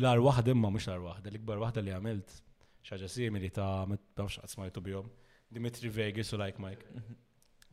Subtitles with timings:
[0.00, 2.30] l-ar wahda imma mux l-ar wahda, l-ikbar wahda li għamilt
[2.88, 5.08] xaġa simili ta' mtafx għazmajtu bjom,
[5.50, 7.02] Dimitri Vegas u Like Mike.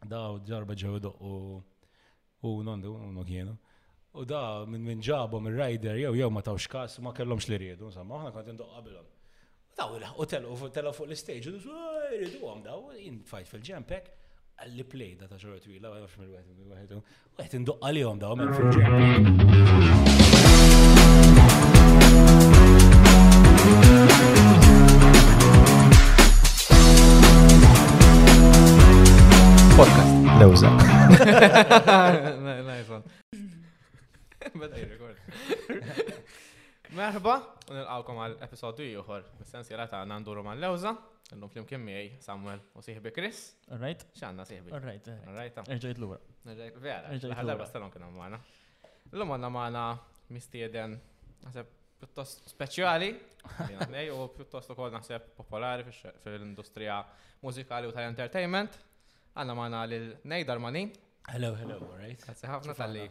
[0.09, 1.33] Daw ġarba ġewdu u
[2.45, 3.53] u nondu, u nogjenu.
[4.17, 7.57] U da minn minn ġabu minn rider jew jew ma tawx kas ma kellhomx li
[7.63, 9.07] riedu, insomma, aħna kont indoq qabilhom.
[9.77, 11.59] Daw u tellu fuq tellu fuq l-istage u
[12.15, 14.09] jridu għom daw, jinfajt fil-ġempek,
[14.63, 17.03] għalli play da ta' xorta twila, għax mill-wet, mill-wet, u
[17.41, 19.96] għet indoq għalihom daw minn fil-ġempek.
[30.37, 30.69] Lewza.
[34.57, 35.17] Bada jirrekord.
[36.97, 37.33] Merħba,
[37.73, 39.21] nilqawkom għal episodju juħor.
[39.39, 40.91] Bis-sens jara ta' nanduru ma' lewza,
[41.33, 41.83] illum flimkien
[42.21, 43.39] Samuel u sieħbi Chris.
[43.73, 44.01] Alright.
[44.13, 44.71] X'għandna sieħbi?
[44.77, 45.05] Alright.
[45.25, 45.57] Alright.
[45.73, 46.19] Irġejt lura.
[46.45, 48.37] Vera, ħalla darba stalon kien magħna.
[49.15, 49.83] Illum għandna magħna
[50.37, 50.93] mistieden
[51.47, 53.09] naħseb pjuttost speċjali,
[54.13, 57.01] u pjuttost ukoll naħseb popolari fil-industrija
[57.41, 58.73] mużikali u tal-entertainment.
[59.37, 60.85] Għanna maħna l-Nejdar Mani.
[61.29, 62.23] Hello, hello, all right.
[62.25, 63.03] Għazzi ħafna tal-li.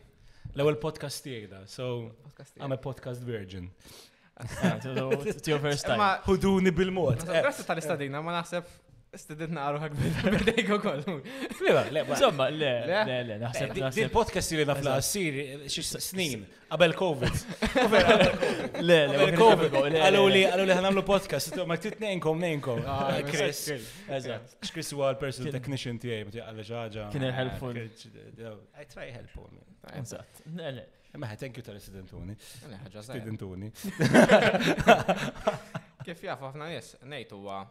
[0.56, 1.86] L-ewel podcast tiegħi da, so
[2.62, 3.70] I'm a podcast virgin.
[4.38, 4.74] Ah,
[5.24, 6.10] it's your first time.
[6.28, 7.22] Huduni bil-mod.
[7.24, 8.66] Grazie eh, tal-istadina, ma naħseb
[9.17, 11.12] Istedit naqru għak bil-dejko kollu.
[11.25, 13.70] Le, insomma, le, le, le, naħseb.
[13.97, 16.42] Din podcast li nafla, s-siri, xis snin,
[16.73, 17.39] għabel COVID.
[18.83, 19.77] Le, le, qabel COVID.
[20.03, 22.83] Għallu li, għallu li ħanamlu podcast, ma t ktit nejnkom, nejnkom.
[23.33, 23.62] Chris,
[24.19, 24.53] eżat.
[24.69, 27.06] Chris u għal personal technician tijaj, ma t tiqgħalli ġaġa.
[27.17, 27.80] Kien il helpful.
[27.80, 29.48] I try helpful.
[30.03, 30.45] Eżat.
[31.17, 32.34] Meħ, thank you tal-istudentuni.
[33.01, 33.70] Studentuni.
[36.05, 37.62] Kif jaf, ħafna nies, nejt huwa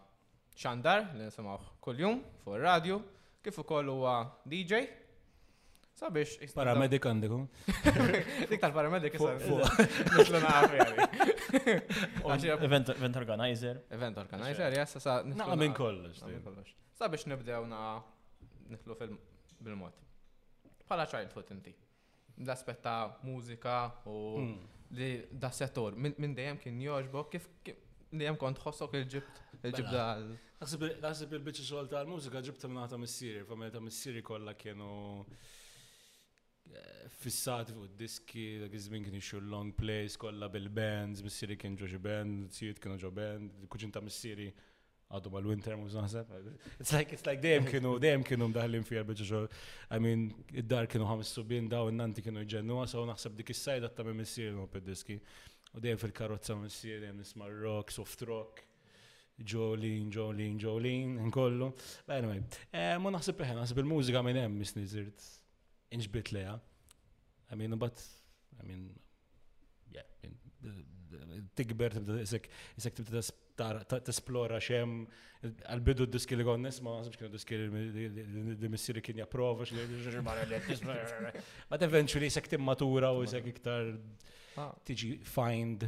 [0.55, 2.95] xandar li nisimaw kull-jum fuq radio
[3.43, 4.13] kif ukoll huwa
[4.47, 4.75] DJ
[5.99, 6.39] sabiex.
[6.55, 7.37] Paramedik għandiku.
[8.49, 9.13] Dik tal-paramedik
[12.55, 12.87] Event
[13.21, 13.75] organizer.
[13.91, 15.21] Event organizer, jessa sa.
[15.23, 16.23] Naqa minn kollox.
[16.99, 17.79] Sabiex nibdew na
[18.71, 18.93] nitlu
[19.61, 19.93] bil-mod.
[20.85, 21.73] Bħala childhood inti.
[22.43, 23.77] L-aspetta mużika
[24.11, 24.57] u hmm.
[24.99, 25.91] li da settur.
[25.95, 27.45] Minn dejjem kien joġbok kif
[28.15, 29.71] Nijem kont xosok il-ġibt, mela.
[29.71, 30.99] il ġibt għal.
[31.09, 34.87] Għasib il-bicċa xogħol tal-mużika ġibta minn ta' missieri, fa' ta' missieri kolla kienu
[35.23, 41.99] eh, fissati fuq diski, da' iż-żmien kien ixxu long plays kolla bil-bands, missieri kien ġoġi
[42.05, 44.47] band, zijiet kienu ġo band, kuġin ta' missieri
[45.11, 46.31] għadu mal winter mużna naħseb.
[46.81, 49.49] It's like, it's like dejjem kienu, dejjem kienu mdaħlin fija bieċa xogħol.
[49.95, 50.23] I mean,
[50.63, 54.55] id-dar kienu għamissu bin daw, n-nanti kienu ġennu għasaw naħseb dik is-sajda ta' minn missieri
[54.57, 55.19] no pid-diski.
[55.73, 58.61] U dejjem fil-karozza missier hemm nisma' rock, soft rock,
[59.39, 61.71] Jolene, Jolene, Jolene, nkollu.
[62.15, 65.25] Anyway, eh, ma naħseb eħe, naħseb il-mużika minn hemm mis niżirt
[65.95, 66.55] inġbit leha.
[67.51, 67.99] I mean, but,
[68.59, 68.87] I mean,
[69.91, 70.07] yeah,
[71.57, 72.49] tikber tibda isek
[72.79, 73.21] isek tibda
[74.05, 75.03] tesplora xem
[75.45, 77.59] għal-bidu d-diski li għon nisma, għazimx kienu diski
[78.63, 79.65] li missiri kien japprova,
[81.69, 83.91] but eventually isek timmatura u isek iktar
[84.89, 85.85] tiġi find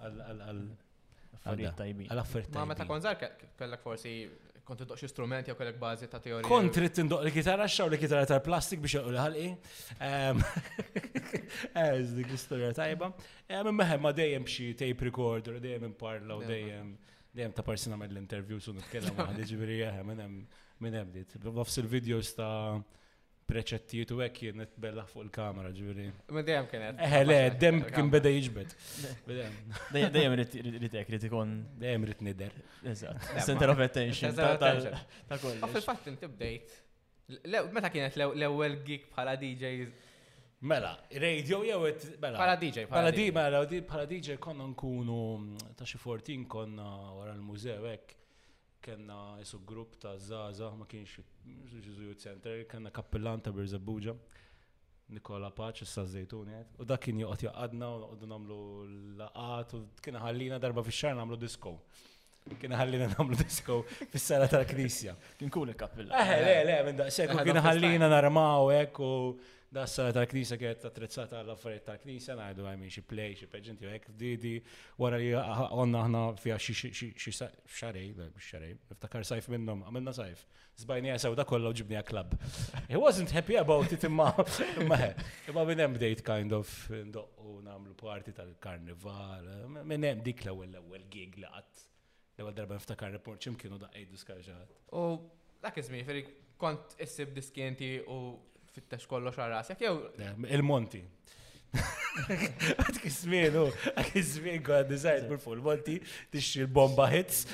[0.00, 2.12] għal-affarijiet tajbin.
[2.58, 4.14] Ma meta kon kellek forsi
[4.70, 6.46] Kont indoq strument jew kellek bażi ta' teorija.
[6.46, 9.48] Kont trid tindoq l-kitara xaw l kitarra tal-plastik biex joqgħu l-ħalqi.
[9.98, 11.26] Eż
[12.12, 13.08] eh, dik l-istorja tajba.
[13.50, 16.86] Minn meħem ma dejjem xi tape recorder, dejjem imparla u dejjem
[17.34, 20.36] dejjem ta' parsina mill-interview su nitkellem ma' ħadġi ġifieri eh, minn hemm
[20.86, 21.26] minn hemm dit.
[21.50, 22.54] Nofs il-videos ta'
[23.50, 26.06] preċetti u hekk jenet bella fuq il-kamera ġifieri.
[26.36, 27.00] Ma dejjem kienet.
[27.06, 28.76] Eh le, dem kien beda jġbet.
[29.96, 31.56] Dejjem ritek hekk Dajem ikun.
[32.30, 32.52] nider.
[32.52, 33.32] irid nidher.
[33.46, 34.34] Center of attention.
[34.36, 36.30] Ta' oh, il-fat n
[37.70, 39.84] Meta kienet l-ewwel gig bħala DJ
[40.60, 40.90] Mela,
[41.22, 41.78] radio jew
[42.20, 42.34] mela.
[42.36, 43.28] Bħala DJ, bħala DJ.
[43.32, 45.20] Bħala DJ mela, konna nkunu
[45.78, 46.84] ta' xi 14 konna
[47.16, 48.18] wara l-mużew hekk
[48.82, 51.18] kena jisu grupp ta' Zaza, ma kienx
[51.86, 54.14] Jesuit Center, kena kappellan ta' Birzabuġa,
[55.14, 58.60] Nikola Paċ, sa' zejtunet, u da kien joqgħod juqadna, u noqogħdu nagħmlu
[59.20, 61.72] laqat u kien ħallina darba fix xar nagħmlu disko.
[62.60, 63.80] Kien ħallina nagħmlu disko
[64.14, 65.12] fis-sala tal-Knisja.
[65.40, 66.14] Kien kuni kappellan.
[66.22, 69.32] Eh, le, le, minn daqshekk eh, kien ħallina narmaw ekku u
[69.74, 74.16] da sala tal-knisa kienet attrezzata għall-affarijiet tal-knisa, ngħidu għajmin xi play, xi peġenti u hekk
[74.18, 74.56] didi,
[74.98, 76.74] wara li għonna aħna fiha xi
[77.22, 80.42] xarej, xarej, niftakar sajf minnhom, għamilna sajf.
[80.80, 82.34] Zbajni għasaw da kollu ġibni club.
[82.88, 84.32] He wasn't happy about it imma
[84.82, 89.54] imma minn hemm bdejt kind of ndoqqu nagħmlu parti tal-karnival,
[89.86, 91.86] minn hemm dik l-ewwel l-ewwel gig li qatt.
[92.40, 94.76] L-ewwel darba niftakar report x'imkienu daqqej diskaġat.
[94.96, 95.20] U
[95.62, 96.10] dak iżmin,
[96.60, 98.16] kont issib diskjenti u
[98.74, 99.96] fittex kollox għal rasek jew.
[100.54, 101.00] Il-Monti.
[101.70, 105.96] Għad kismin, u għad kismin għad dizajn bil l monti,
[106.34, 107.44] tixxi l-bomba hits.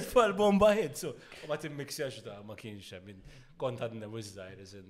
[0.00, 1.04] Għad bomba hits.
[1.10, 3.20] U ma timmixjax da, ma kienx minn
[3.60, 4.88] kont għad newiz zaħir, eżin.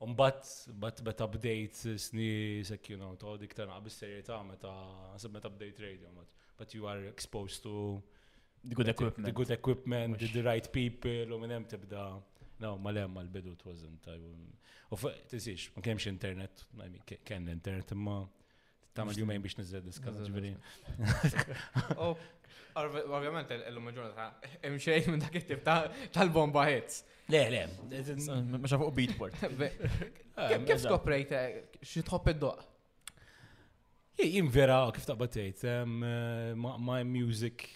[0.00, 0.48] Umbat,
[0.80, 2.30] bat bet update sni
[2.64, 4.70] sek, you know, to dik tana għabis serjeta meta,
[5.20, 6.08] sab meta update radio,
[6.56, 8.00] but you are exposed to
[8.64, 12.08] the good equipment, the, good equipment, the, the right people, u minn hemm tibda.
[12.60, 14.08] No, ma lem ma l-bidu it wasn't.
[14.92, 14.98] U
[15.30, 18.26] tisix, ma kemx internet, ma kien internet ma imma
[18.98, 20.50] tamal jumejn biex nizzed diskaz ġveri.
[22.80, 25.64] Ovvijament, l-lum ġurna ta' imxej minn dak it-tip
[26.12, 27.00] tal-bomba hits.
[27.32, 27.64] Le, le,
[28.58, 29.46] maċa fuq beatport.
[30.68, 32.64] Kif skoprejt, eh, xie tħobb id-doq?
[34.20, 35.84] Jien vera, kif ta' batejt, eh,
[36.58, 37.68] ma' music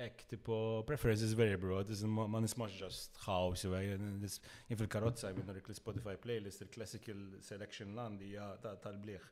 [0.00, 5.52] ek tipo preference is very broad, is ma nismax just house, jien fil karotza jmin
[5.56, 9.26] rik l-Spotify playlist, il-classical selection landi uh, tal-bliħ,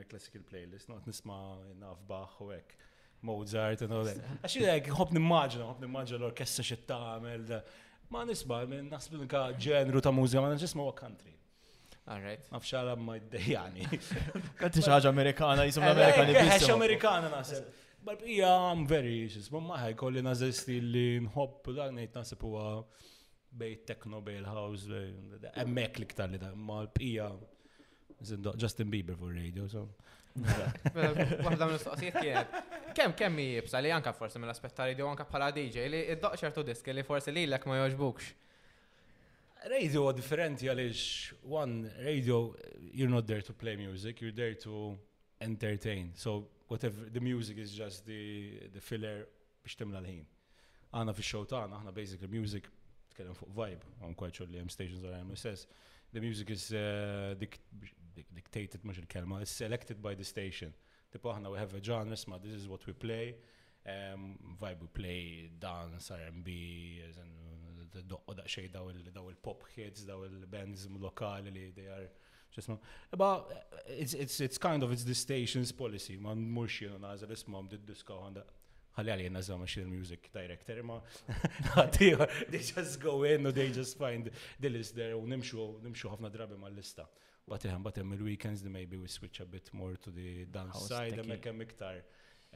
[0.00, 1.38] il-classical um, playlist, not nisma
[1.82, 2.76] naf Bach u ek.
[3.24, 4.18] Mozart and all that.
[4.44, 7.46] Actually, like, hop nimmaġna, hop nimmaġna l-orkestra xitta għamel.
[8.12, 11.32] Ma nisba, minn nasbu ka ġenru ta' mużika, ma nġismu għu country.
[12.04, 12.44] Alright.
[12.52, 13.86] Ma fxara ma id-dejjani.
[14.60, 16.36] Kanti xaġa Amerikana, jisum eh, l-Amerikani.
[16.36, 17.70] Kanti eh, eh, xaġa Amerikana nasib.
[18.04, 22.10] But yeah, I'm very just my high calling as a still in hop that night
[22.12, 22.84] that's a poor
[23.56, 24.84] bait techno bej house
[25.54, 27.28] hemmhekk li ktar li da, ma l-bqija
[28.64, 29.82] Justin Bieber for radio, so.
[31.46, 32.78] Waħda minn istoqsijiet kienet.
[32.98, 36.64] Kemm kemm jibsa li anka forsi mill-aspett ta' radio anka bħala DJ li iddoq ċertu
[36.68, 38.30] diski li forsi lilek ma jogħġbukx.
[39.74, 41.04] Radio differenti għaliex
[41.60, 42.40] one radio
[42.90, 44.90] you're not there to play music, you're there to
[45.40, 46.12] entertain.
[46.16, 46.38] So
[46.74, 48.22] whatever the music is just the
[48.74, 49.18] the filler
[49.62, 50.24] biex timla l-ħin.
[50.96, 52.66] Għana fi show tagħna, aħna basically music
[53.14, 55.68] tkellem fuq vibe, I'm quite li hemm stations are MSS.
[56.14, 57.34] The music is uh,
[58.34, 60.74] dictated mhux il-kelma, is selected by the station.
[61.12, 63.34] Tipo aħna we have a genre, ma this is what we play.
[63.94, 64.26] Um,
[64.60, 67.02] vibe we play dance, R&B,
[68.10, 72.08] daw il-pop hits, daw il-bands lokali li they are
[72.54, 72.76] ċisma.
[73.14, 73.28] Iba,
[73.90, 78.14] it's, it's, it's kind of, it's the station's policy, ma mux jenu nazel isma mdiddiska
[78.20, 78.44] għanda.
[78.94, 81.00] Għalli għalli jenna zama xil music director, ma
[81.98, 82.14] they
[82.62, 84.30] just go in, they just find
[84.60, 87.08] the list there, u nimxu, nimxu ħafna drabi ma lista.
[87.48, 91.18] But eħan, but eħan, weekends maybe we switch a bit more to the dance side,
[91.20, 91.98] emek emek tar,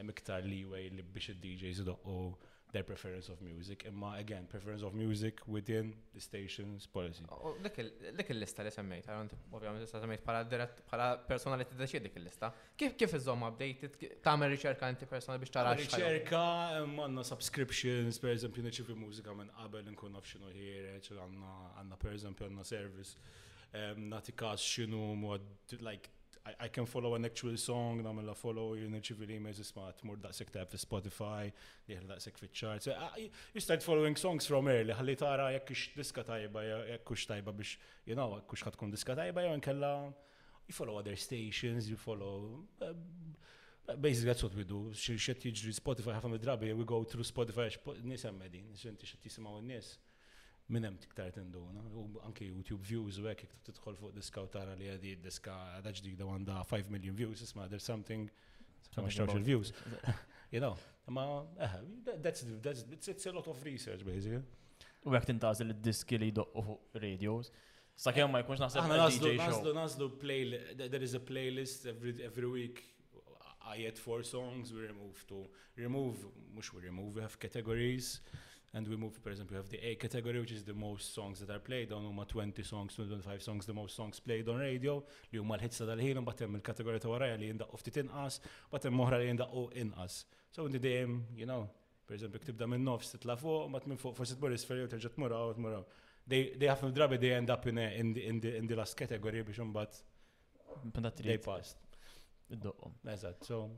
[0.01, 2.15] emek tar leeway li biex id-DJs doqqu
[2.71, 7.23] their preference of music, imma again, preference of music within the station's policy.
[8.15, 12.19] Dik il-lista li semmejt, għarant, ovvijament, lista semmejt pala dirett, pala persona li t-daċi dik
[12.21, 12.51] il-lista.
[12.79, 16.43] Kif kif iżom updated, tamer riċerka inti persona biex tara Riċerka,
[16.93, 22.51] manna subscriptions, per eżempju, neċifi mużika minn qabel nkun naf xinu ħire, għanna, per eżempju,
[22.51, 23.17] għanna service,
[24.05, 25.03] nati kas xinu,
[25.85, 26.13] like,
[26.45, 30.71] I, I can follow an actual song, namela follow, nirċivi l-emails, isma, tmur daqsek tab
[30.71, 31.49] fi Spotify,
[31.89, 32.89] diħel daqsek fi charts.
[33.19, 36.63] You start following songs from early, ħalli tara jekk ix diska tajba,
[36.93, 37.73] jekk kux tajba biex,
[38.05, 39.45] you know, jekk kux kun diska tajba,
[40.69, 42.93] you follow other stations, you follow, uh,
[43.99, 44.91] Basically, that's what we do.
[44.93, 47.71] Xie xie tiġri Spotify, ħafna drabi, we go through Spotify,
[48.05, 49.95] nis għammedin, xie xie tisimaw n-nis
[50.69, 54.75] minnem tiktar tinduna, u anke YouTube views u hekk t tidħol fuq diska u tara
[54.77, 58.29] li għadi diska għadha ġdida għanda 5 million views, isma' there's something
[58.95, 59.73] something views.
[60.49, 60.79] You know,
[61.13, 61.73] ma eh,
[62.25, 64.41] that's that's it's a lot of research basically.
[65.05, 67.51] U għek tintaz id-diski li jdoqqu fuq radios.
[67.99, 69.43] Sa ma jkunx naħseb DJ show.
[69.45, 72.81] Naslu naslu play there is a playlist every every week
[73.61, 75.45] I had four songs we remove to
[75.77, 78.19] remove mhux we remove we have categories
[78.73, 81.39] and we move, for example, you have the A category, which is the most songs
[81.39, 84.97] that are played on, huma 20 songs, 25 songs, the most songs played on radio,
[85.33, 89.01] li huma l-ħitsa tal-ħin, bat batem il-kategorija ta' waraja li jinda ftit inqas, bat batem
[89.05, 90.19] oħra li jinda u in inqas.
[90.53, 91.63] So in the dejjem, you know,
[92.05, 95.15] for example, ktibda minn nofs titla fuq, bat minn fuq forsi tmur isferi u terġa'
[95.15, 98.39] tmur mura tmur They they have drabi they end up in a, in the, in
[98.39, 99.97] the, in the last category biex bat,
[101.23, 101.75] they passed.
[102.51, 102.93] Id-doqhom.
[103.05, 103.69] Eżatt, so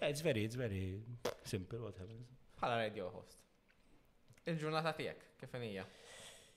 [0.00, 1.02] yeah, it's very it's very
[1.44, 2.28] simple what happens.
[2.62, 3.38] Bħala radio host
[4.48, 5.84] il-ġurnata tijek, kif hija.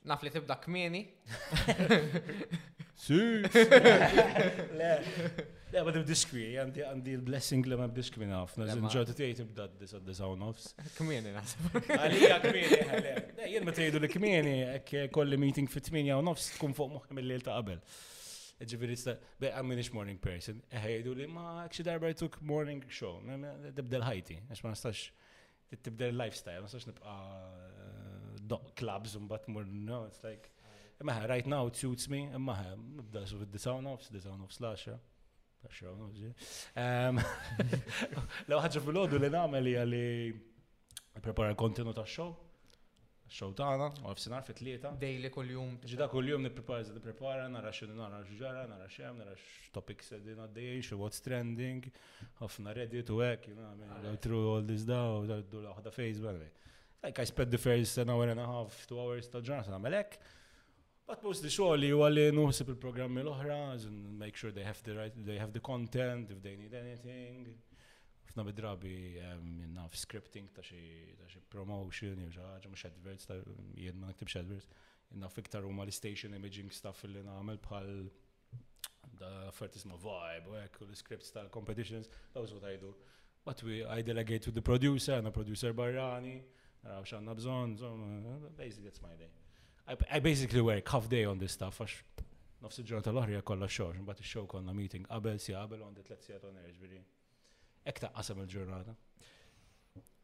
[0.07, 1.03] Naf li tibda kmini.
[3.03, 3.17] Si.
[4.79, 4.91] Le,
[5.73, 8.53] le, ma tibdix kmieni, għandi għandi il-blessing li ma tibdix għaf.
[8.61, 8.67] ħafna.
[8.93, 10.67] Ġurnata tiegħi tibda d-disa d-disa u nofs.
[10.99, 11.79] Kmini, naħseb.
[11.97, 13.15] Għalija kmieni, ħale.
[13.49, 17.41] Jien ma tgħidu li kmini, ek kolli meeting fit-8 u nofs tkun fuq muħem il-lil
[17.49, 17.81] ta' qabel.
[18.61, 23.17] ġifiri sta, be għamminix morning person, eħejdu li ma kxie darba took morning show,
[23.73, 25.07] dibda ħajti għax ma nistax
[25.81, 27.15] tibder lifestyle, ma sax nibqa
[28.51, 30.49] eh, clubs un bat mur, no, it's like,
[31.03, 32.61] maħ, right now it suits me, maħ,
[32.97, 34.97] nibda su fil-design offs, design offs laxa.
[38.49, 40.35] Law ħagġa fil-ħodu li namel li
[42.05, 42.31] show
[43.33, 44.91] show tagħna, u f'sinar fit tlieta.
[45.01, 45.77] Dejli kull-jum.
[45.89, 50.99] Ġida kull-jum nipprepara żed nara x'inhu nara x'ġara, nara x'hemm, nara x'topics qegħdin għaddejjin, xi
[50.99, 51.87] what's trending,
[52.43, 55.63] ħafna Reddit u hekk, you know, I mean, go through all this da u ddu
[55.63, 56.61] l-aħda Facebook.
[57.03, 59.97] Like I spent the first an hour and a half, two hours ta' ġurnata nagħmel
[60.03, 60.31] hekk.
[61.07, 65.39] But mostly xogħli huwa li nuħsib il-programmi l make sure they have the right, they
[65.39, 67.55] have the content if they need anything
[68.33, 70.77] kna bidrabi ehm, naf scripting ta' xi
[71.53, 73.35] promotion jew xi ħaġa mhux adverts ta'
[73.77, 74.69] jien ma niktibx adverts.
[75.21, 77.91] Naf iktar huma l-station imaging stuff li nagħmel bħal
[79.21, 82.95] da fertisma vibe u hekk u l-scripts tal-competitions, that was what I do.
[83.45, 86.37] But we, I delegate to the producer, and the producer barrani,
[86.87, 87.77] naraw xanna bżon,
[88.57, 89.29] basically it's my day.
[89.87, 92.01] I, I basically work half day on this stuff, għax
[92.65, 96.25] nofs il-ġurnata l-oħrija kolla xorx, mbati ix konna meeting għabel si għabel on the tliet
[96.25, 96.73] sigħat on air,
[97.89, 98.93] ekta qasem il-ġurnata.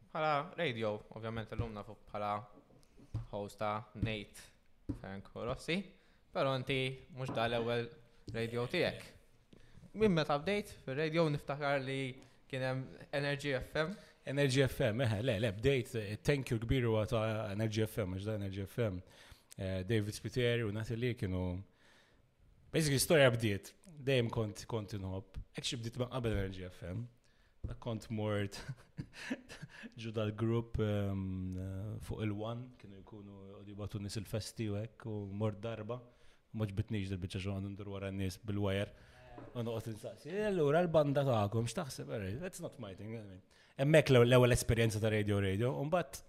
[0.09, 2.29] Bħala radio, ovvjament l lumna fuq bħala
[3.33, 5.77] hosta Nate Frank Rossi,
[6.33, 6.79] pero inti
[7.17, 7.83] mux dal ewwel
[8.33, 9.03] radio tijek.
[9.99, 11.99] Min meta update, fil-radio niftakar li
[12.49, 12.85] kienem
[13.17, 13.93] Energy FM.
[14.29, 17.23] Energy FM, eħe, le, le, update, eh, thank you kbiru għata
[17.55, 18.99] Energy FM, mux da Energy FM.
[19.59, 21.47] Eh, David Spitieri u Natalie kienu
[22.69, 25.25] Basically, storja bdiet, dejem kont kontinuħob.
[25.57, 25.79] inħobb.
[25.81, 26.99] bdiet ma' qabel Energy FM
[27.83, 28.55] kont mort
[29.99, 31.23] ġu dal-grupp ehm,
[31.59, 35.97] eh, fuq il wan kienu jkunu jibatu eh, nis il-festi u hekk u mort darba,
[36.57, 38.91] maġbitniġ dil-bicċa ġon ndur wara n-nis bil-wajer.
[39.55, 42.11] U noqgħod nistaqsi, eh, allura l-banda tagħkom x'taħseb
[42.41, 43.15] that's not my thing.
[43.79, 46.23] Hemmhekk l-ewwel esperjenza ta' Radio Radio, u mbagħad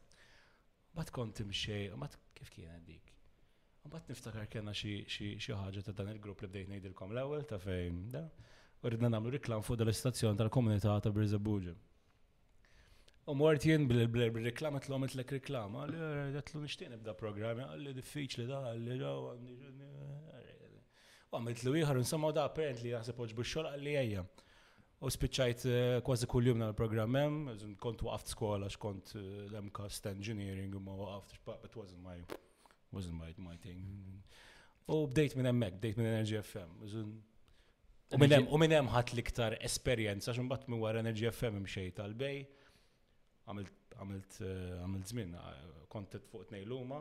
[0.98, 3.06] bat kont imxej, un bat kif kienet dik.
[3.86, 8.06] Un bat niftakar kena xi ħaġa ta' dan il-grupp li bdejt ngħidilkom l-ewwel ta' fejn
[8.88, 11.74] rridna namlu riklam fuq dal-istazzjon tal-komunità ta' Birzebuġa.
[13.28, 18.62] U mort jien bil-reklama t-lom it-lek reklama, għallu nishtiq nibda programmi, għallu diffiċ li da,
[18.72, 18.96] għallu
[19.26, 19.90] ġunni.
[21.30, 24.24] u għamilt u uħar, nsemma da apparently għasib oġbu xol għalli għajja.
[25.00, 27.36] U spiċajt eh, kważi kull jum nal-programmem,
[27.80, 32.16] kont waqaft skola, xkont eh, l-MCAST engineering, ma waqaft, but wasn't my,
[32.92, 33.86] wasn't my, my thing.
[34.90, 36.74] U bdejt minn emmek, bdejt minn NGFM.
[38.14, 42.40] U minnem, u minnem ħat liktar esperienza, xum bat mi wara Energy FM mxej tal-bej,
[43.52, 44.38] għamilt
[45.12, 46.98] zmin, eh, eh, kontet fuq t-nej l-uma,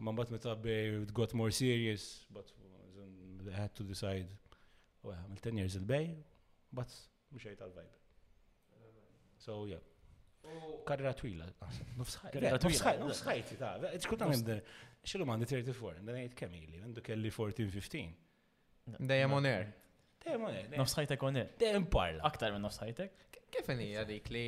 [0.00, 2.50] man bat tal bej, it got more serious, but
[3.46, 4.26] I had to decide,
[5.04, 6.10] u oh, għamilt 10 years il-bej,
[6.74, 6.90] bat
[7.36, 7.94] mxej tal-vibe.
[9.40, 9.78] So, yeah.
[10.88, 11.46] Karra twila.
[12.00, 14.74] Nufsħajti, ta' ċkut eh, għamend,
[15.06, 18.26] xilu mandi 34, n-għajt kemili, għandu kelli 14-15.
[19.06, 19.70] Dejjem on air.
[20.78, 21.52] Nofs ħajtek konet.
[21.60, 22.22] Dejjem parla.
[22.28, 23.38] Aktar minn nofs ħajtek.
[23.54, 24.42] Kif hija dik li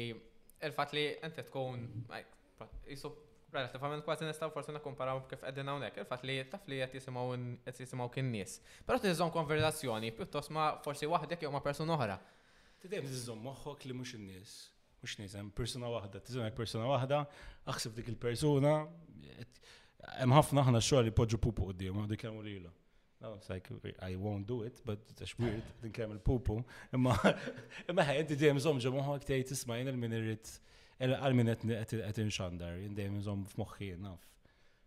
[0.69, 1.87] il-fatt li inti tkun
[2.87, 3.11] jisu
[3.53, 7.81] relativament kważi nistgħu forsi nakkumparaw kif qegħdin hawnhekk, il-fatt li taf li qed jisimgħu qed
[7.85, 8.59] jisimgħu kien nies.
[8.87, 12.19] Però tiżżomm konverzazzjoni pjuttost ma' forsi waħdek jew ma' persuna oħra.
[12.85, 14.55] Tidejjem tiżżomm moħħok li mhux in-nies
[15.03, 17.25] mux nizem, persona wahda, tizonek persona wahda,
[17.73, 18.77] aħseb dik il-persona,
[20.21, 22.71] hemm ħafna ħna xogħol li poġġu pupu qudiem, dik hemm lilu.
[23.23, 23.69] No, it's like,
[24.01, 26.57] I won't do it, but it's weird, din kem il-pupu.
[26.97, 27.15] Imma,
[27.87, 30.51] imma ħaj, inti dejjem zom ġemu ħak tejt tismajn il-minirrit,
[31.07, 34.25] għal-minnet għet inxandar, dejjem zom f'moħħi, naf.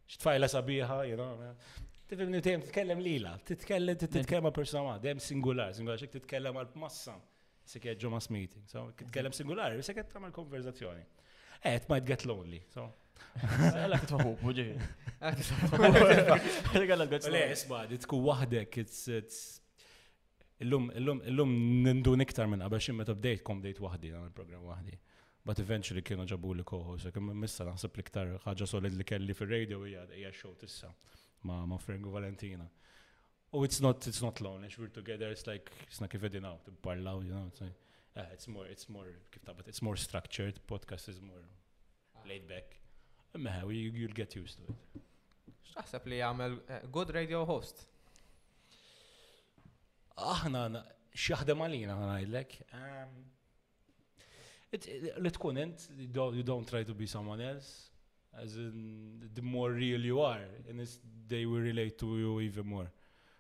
[0.10, 1.54] Xtfajla sabiħa, you know.
[2.12, 7.15] Tifimni dejjem titkellem lila, titkellem, titkellem persona, dejjem singular, singular, xek titkellem għal-massa,
[7.63, 8.68] se jgħet ġo mass meeting.
[8.68, 11.08] So, titkellem singular, sekk jgħet tamal konverzazzjoni.
[11.63, 12.89] Eh, it might get lonely, so.
[13.36, 14.65] Għalla kitfaħu, buġi.
[15.19, 18.79] Għalla għalla Le, isba, di tkun wahdek,
[20.63, 21.50] Illum, illum, illum
[21.84, 23.12] nindu niktar minn qabel xim meta
[23.43, 24.93] kom bdejt wahdi dan il-program wahdi.
[25.45, 29.03] But eventually kienu ġabu li koħu, so kemm missa naħseb li ktar ħaġa solid li
[29.05, 30.93] kelli fil-radio hija hija show tissa
[31.45, 32.69] ma' ma' Frank Valentina.
[33.51, 34.69] Oh, it's not it's not lonely.
[34.79, 35.27] We're together.
[35.29, 37.48] It's like it's not kif edin out, parlaw, you know.
[37.51, 37.75] It's, like,
[38.15, 40.60] eh, it's more it's more kif It's more structured.
[40.67, 41.45] Podcast is more
[42.25, 42.79] laid back.
[43.39, 45.04] Meħa, you'll get used to it.
[45.72, 47.86] X'taħseb li jagħmel eh, good radio host?
[50.15, 50.65] Aħna
[51.15, 52.56] x'jaħdem għalina ngħidlek.
[52.77, 53.18] Ehm,
[55.25, 57.92] li tkun int, you don't try to be someone else.
[58.36, 61.00] As in, the more real you are, and it's,
[61.30, 62.89] they will relate to you even more.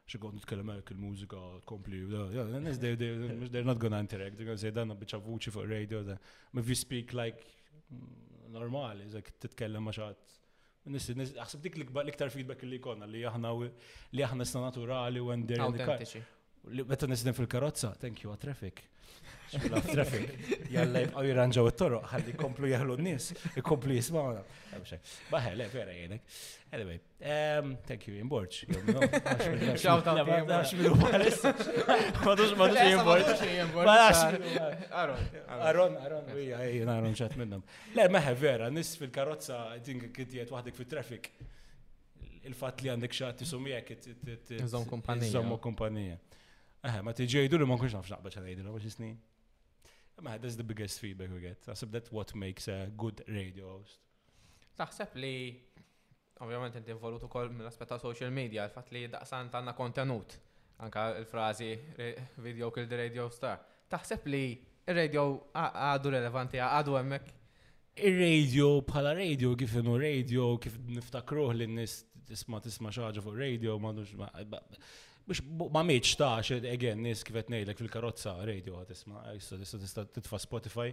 [0.07, 4.45] She got to Xie għod nitkellem and it's, they, they, they're not gonna interact, they're
[4.45, 7.41] gonna say, danna bieċa vuċi fuq radio, if you speak like
[8.51, 10.25] normali, zek titkellem ma' xaħat.
[10.93, 13.53] Nissi, ħsib dik l-iktar feedback li konna li aħna
[14.13, 15.63] li aħna s-naturali u għandir.
[15.65, 16.21] Autentiċi.
[16.87, 18.73] Meta nisden fil-karozza, thank you, traffic.
[19.51, 20.29] Xula traffic.
[20.73, 23.27] Jalla jibqaw jiranġaw it toro ħalli komplu jahlu n-nis,
[23.65, 24.41] komplu jismawna.
[25.29, 26.21] Baħe, le, vera jenek.
[26.75, 26.97] Anyway,
[27.85, 28.65] thank you, Imborċ.
[29.77, 31.41] Shout out, Madux,
[32.57, 33.29] madux Imborċ.
[34.91, 35.21] Aron,
[35.69, 37.61] Aron, Aron, jena Aron ċat minnom.
[37.95, 39.55] Le, meħe vera, nis fil-karozza,
[39.85, 41.23] tinga kittiet wahdek fil-traffic.
[42.45, 43.87] Il-fat li għandek xaħti sumijek,
[44.49, 44.83] t-zom
[45.65, 46.17] kumpanija.
[46.85, 49.07] Eh, ma tiġi jgħidu li ma nkunx nafx naqbad xan jgħidu, għax jisni.
[50.23, 51.65] Ma that's the biggest feedback we get.
[51.67, 53.97] Nasib that what makes a good radio host.
[54.77, 55.31] Taħseb li
[56.45, 60.37] ovvjament inti involut ukoll mill-aspett social media, il fat li daqsan tanna kontenut,
[60.85, 61.71] anka il frazi
[62.45, 63.57] video kill the radio star.
[63.89, 64.43] Taħseb li
[64.85, 65.25] ir-radio
[65.57, 67.33] għadu relevanti għadu hemmhekk.
[68.05, 73.79] Ir-radio pala radio kif inhu radio kif niftakruħ li nis tisma' tisma' xaġa fuq radio
[73.81, 73.95] ma'
[75.25, 75.41] biex
[75.73, 80.39] ma miċ tax, again, nis kifet nejlek fil-karozza radio għat isma, jissa tista tista titfa
[80.41, 80.89] Spotify,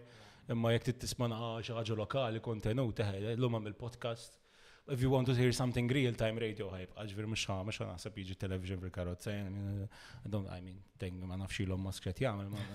[0.50, 4.40] imma jek tisma naqa xaħġa lokali, kontenut, l-lumma mill-podcast,
[4.88, 7.86] if you want to hear something real time radio hype, għaġvir mux ħa, mux ħa
[7.86, 12.18] naħseb iġi television fil karozza, I I don't, I mean, tengi ma nafxi l-om maskret
[12.22, 12.58] jgħamil, ma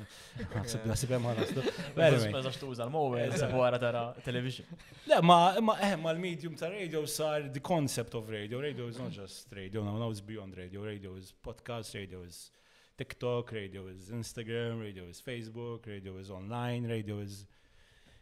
[0.55, 1.81] naħseb naħseb jgħamil naħseb.
[1.97, 2.29] Vermi.
[2.37, 4.69] Ma zaċtu użal mowel, sabu għara tara television.
[5.09, 8.61] Le, ma, ma, eh, ma l-medium ta' radio sar the concept of radio.
[8.63, 10.85] Radio is not just radio, no, no, it's beyond radio.
[10.87, 12.47] Radio is podcast, radio is
[12.97, 17.45] TikTok, radio is Instagram, radio is Facebook, radio is online, radio is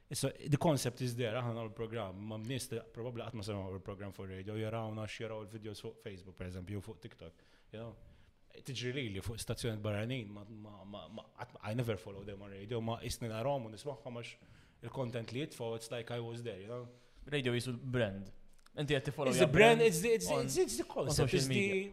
[0.10, 4.12] Issa, the concept is there, aħna għal program ma mnist, probabli għatma sema għal program
[4.14, 7.42] for radio, jarawna xjaraw il-videos fuq Facebook, per eżempju, fuq TikTok.
[7.74, 7.96] You know?
[8.66, 10.38] Tiġri li li fuq stazzjoni barranin,
[11.64, 14.34] I never follow them on radio, ma isni narom u nismaħħom għax
[14.86, 16.86] il-content li jitfaw, it's like I was there, you know.
[17.26, 18.30] Radio is brand.
[18.78, 19.34] Inti għed tifollow.
[19.34, 21.92] It's the brand, it's the, it's, it's, it's the concept, it's the,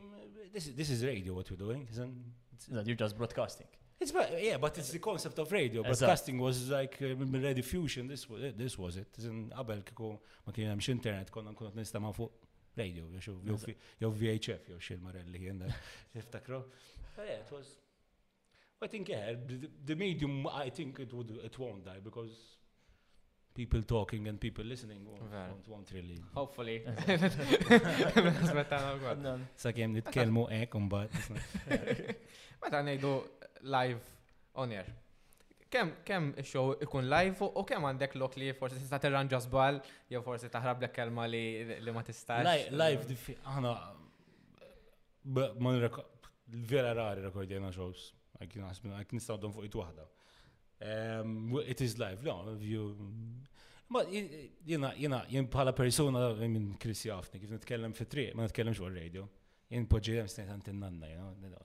[0.53, 2.87] this, this is radio what we're doing, isn't it?
[2.87, 3.73] You're just broadcasting.
[4.03, 5.83] It's but yeah, but it's the concept of radio.
[5.85, 7.15] Broadcasting was like uh,
[7.49, 8.09] radio fusion.
[8.09, 8.59] This was it.
[8.59, 9.07] This was it.
[9.19, 12.31] Isn't Abel kiko ma kien internet internet konna nkunu nistama' fuq
[12.77, 13.39] radio jew
[14.21, 15.63] VHF jew xi marelli jien
[16.15, 16.59] tiftakru.
[16.63, 16.65] Uh,
[17.19, 17.67] yeah, it was.
[18.83, 22.35] I think yeah, the, the medium I think it would it won't die because
[23.55, 25.01] people talking and people listening
[25.33, 26.19] won't, won't really.
[26.35, 26.83] Hopefully.
[28.49, 31.13] Sa Sakem nitkelmu ek un bat.
[32.63, 33.13] Meta ngħidu
[33.77, 34.05] live
[34.63, 34.89] on air.
[35.73, 39.79] Kem kem show ikun live u kemm għandek lok li forsi tista' tirranġa żball
[40.13, 41.41] jew forsi taħrab lek kelma li
[41.81, 42.69] li ma tistax.
[42.73, 43.77] Live aħna
[45.59, 45.77] ma
[46.69, 48.09] vera rari rekordjajna shows.
[48.43, 50.09] Għak nistaw fuq it waħda.
[50.85, 52.97] Um, it is life, no, if you...
[53.93, 54.03] Ma,
[54.67, 58.89] jina, jina, jien bħala persona minn Chris Jafni, kif nitkellem fit triq ma nitkellemx fuq
[58.91, 59.27] radio.
[59.71, 61.61] Jien poġġi jem snejt għantin nanna, you know,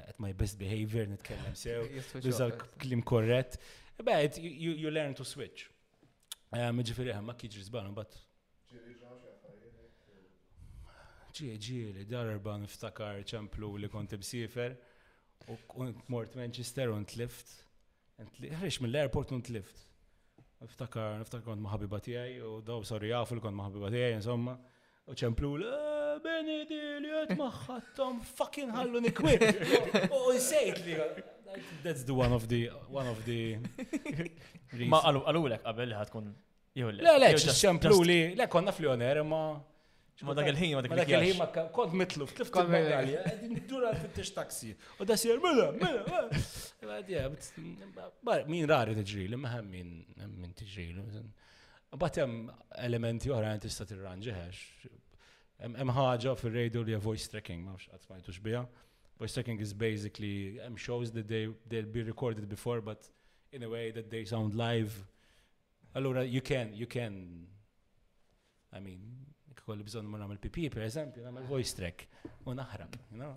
[0.00, 1.82] at my best behavior nitkellem sew,
[2.22, 3.58] użal klim korrett.
[4.02, 5.66] Bad, you, you learn to switch.
[6.56, 8.16] Ġifiri ħemma kħiġri zbanu, bat.
[11.36, 14.72] ġieli, darba niftakar ċemplu li konti bsifer,
[15.52, 15.60] u
[16.08, 17.52] mort Manchester un tlift.
[18.16, 19.82] Ħriġ mill-airport u lift
[20.60, 24.54] Niftakar, niftakar kont maħabi batijaj, u daw sori jafu li kont maħabi batijaj, insomma.
[25.06, 29.44] U ċemplu l eh, Benedi li għed maħħattom fucking ħallu nikwib.
[30.16, 30.96] U jisajt li
[31.84, 33.36] That's the one of the one of the
[34.92, 36.32] Ma għalu għalu l-ek qabel ħatkun
[36.76, 39.44] Le, le, ċemplu li, le, konna fl-joner, ma.
[40.24, 41.10] Ma dak il-ħin, ma dak il-ħin.
[41.36, 44.70] Ma dak il-ħin ma mitlu, tlif kod medalja, għedin dura t-tix taksi.
[45.02, 46.04] U da sir, mela, mela,
[46.80, 48.38] mela.
[48.52, 49.90] min rari t-ġrilu, maħem min,
[50.40, 51.04] min t-ġrilu.
[52.00, 52.46] Batem
[52.86, 54.62] elementi oħra għan tista t-ranġiħax.
[55.66, 58.64] Hemm ħaġa fil-radio li voice tracking, ma mx għatmajtux bija.
[59.20, 63.04] Voice tracking is basically, hemm shows that they, they'll be recorded before, but
[63.52, 64.96] in a way that they sound live.
[65.94, 67.46] Allora, you can, you can,
[68.72, 69.15] I mean,
[69.66, 72.02] kolli bżon ma namel pipi, per eżempju, namel voice track,
[72.46, 72.92] u naħrab.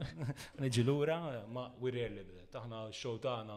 [0.62, 1.18] Neġi l-ura,
[1.50, 2.54] ma we rarely do that.
[2.62, 3.56] Aħna show taħna,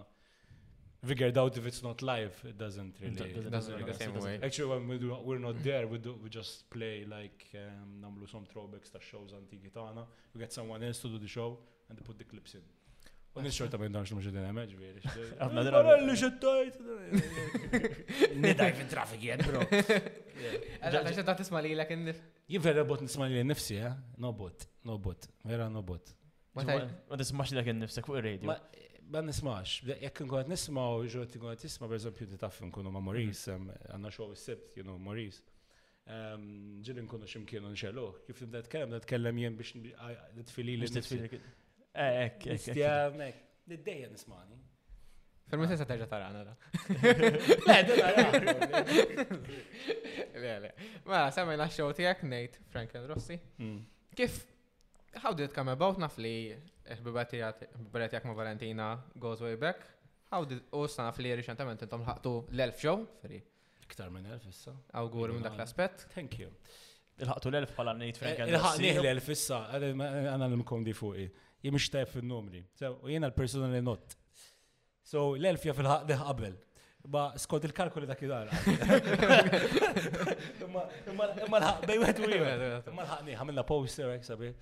[1.07, 3.29] figured out if it's not live, it doesn't really.
[3.29, 4.39] It doesn't really the same way.
[4.43, 8.27] Actually, when we do, we're not there, we, do, we just play like, um, namlu
[8.37, 11.59] some throwbacks ta' shows antiki taħna, we get someone else to do the show,
[11.91, 12.63] and they put the clips in.
[13.33, 15.01] U nisċorta ta' danx l-mġi din għemmeġ, veri.
[15.41, 15.75] Għabna dra.
[15.81, 16.77] Għabna li xettajt.
[18.45, 19.61] Nidaj fin trafik jed, bro.
[19.73, 21.91] Għadda xedda tisma li l-għak
[22.53, 23.93] Jien bot nisman li nifsi, ja?
[23.95, 24.17] Eh?
[24.21, 26.11] No bot, no bot, vera no bot.
[26.59, 26.67] Ma
[27.17, 28.53] nismax li kien nifsi, kuk il radio
[29.13, 33.01] Ma nismax, jek nkun nisma' u ġod tkun nisma, per pereżempju li taf nkunu ma'
[33.09, 33.73] Maurice, mhm.
[33.93, 35.41] għandna xogħol is-sibt, you know, Maurice.
[36.89, 39.73] Ġil nkunu x'imkienu nxellu, kif nibda tkellem, nitkellem jien biex
[40.41, 41.33] nitfili li nitfili.
[41.33, 42.51] Eh, ek, ek.
[42.57, 42.95] Nistja,
[43.31, 43.43] ek.
[43.71, 44.61] Niddejja nismani.
[45.53, 46.53] Fermi se terġa tarana da.
[50.43, 50.69] Le, le.
[51.09, 53.37] Ma semmejna la show tiegħek Nate Frank and Rossi.
[53.63, 53.83] Mm.
[54.17, 54.39] Kif
[55.23, 56.33] how did it come about naf li
[56.95, 58.87] il-bibat tiegħek ma' Valentina
[59.23, 59.85] goes way back?
[60.33, 63.05] How did u naf li riċentament intom ħaqtu l-elf show?
[63.85, 64.73] Iktar minn elf issa.
[65.03, 66.07] Awgur minn dak l-aspett.
[66.17, 66.49] Thank you.
[67.23, 68.89] Il-ħaqtu l-elf bħala Nate eh, Frank and Rossi.
[68.89, 71.29] Il-ħaqni l-elf issa, għana l-mkom di fuqi.
[71.63, 72.65] Jimix tajb il numri
[73.05, 74.17] U jena l-personali not.
[75.07, 76.57] So l-1000 fil-ħaq qabel.
[77.11, 78.51] Ma skont il-kalkoli dak id-għal.
[80.63, 82.61] Imma l-ħaq bej wieħed u ieħed.
[82.93, 84.53] Imma l-ħaq għamilna poster hekk sabi.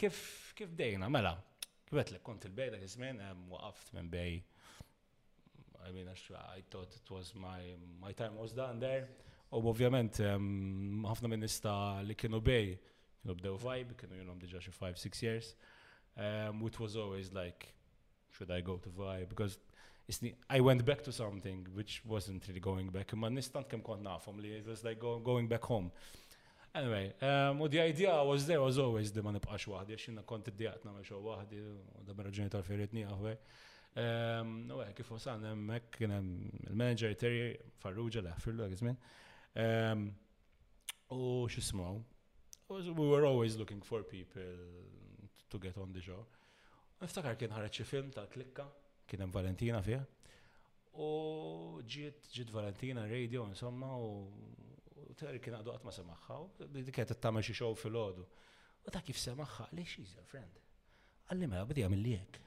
[0.00, 0.16] Kif
[0.58, 1.36] kif dejna mela.
[1.86, 4.40] Kif qed kont il-bej dak iż-żmien waqaft minn bej.
[5.82, 9.08] I mean, I thought it was my, my time was done there.
[9.52, 11.72] U ovvjament, ħafna minn nista
[12.06, 12.72] li kienu bej,
[13.22, 15.52] kienu bdew vibe, kienu jgħu jilom diġa xi 5-6 years.
[16.14, 17.70] Um, which was always like
[18.42, 19.24] should I go to Vi?
[19.28, 19.58] Because
[20.10, 23.14] isni, I went back to something which wasn't really going back.
[23.14, 25.92] Ma nistant kem kont nafom li, it was like go, going back home.
[26.74, 30.82] Anyway, um, the idea was there was always the ma nibqax wahdi, xinna kont id-dijat
[30.88, 31.62] namel xo wahdi,
[32.06, 33.36] da mera ġenitor ferritni għahwe.
[33.92, 34.06] U
[34.40, 36.28] um, għek, kif wasan, emmek kienem
[36.70, 37.42] il-manager Terry
[37.84, 38.96] Farrugia laħfirlu għizmin.
[39.66, 40.06] Um,
[41.14, 41.90] u xismu,
[42.72, 44.86] we were always looking for people
[45.50, 46.22] to get on the show.
[47.02, 48.64] Niftakar kien ħareġ xi film ta' klikka,
[49.10, 49.98] kien hemm Valentina fiha.
[51.02, 51.06] U
[51.92, 54.10] ġiet ġiet Valentina radio insomma u
[55.18, 57.98] ter kien għadu qatt ma semaħħa u dik qed tagħmel xi show fil
[58.82, 60.56] U ta' kif semaħħa, li she's your friend.
[61.32, 62.38] Għalli mela bidi jagħmel lek.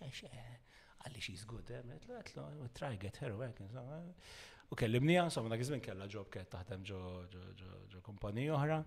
[0.00, 1.82] Għalli she's good, eh?
[1.82, 3.98] l għatlu, try get her work, insomma.
[4.70, 8.78] U kellimni insomma, dak iż-żmien kellha ġob kienet taħdem ġo kumpanija oħra.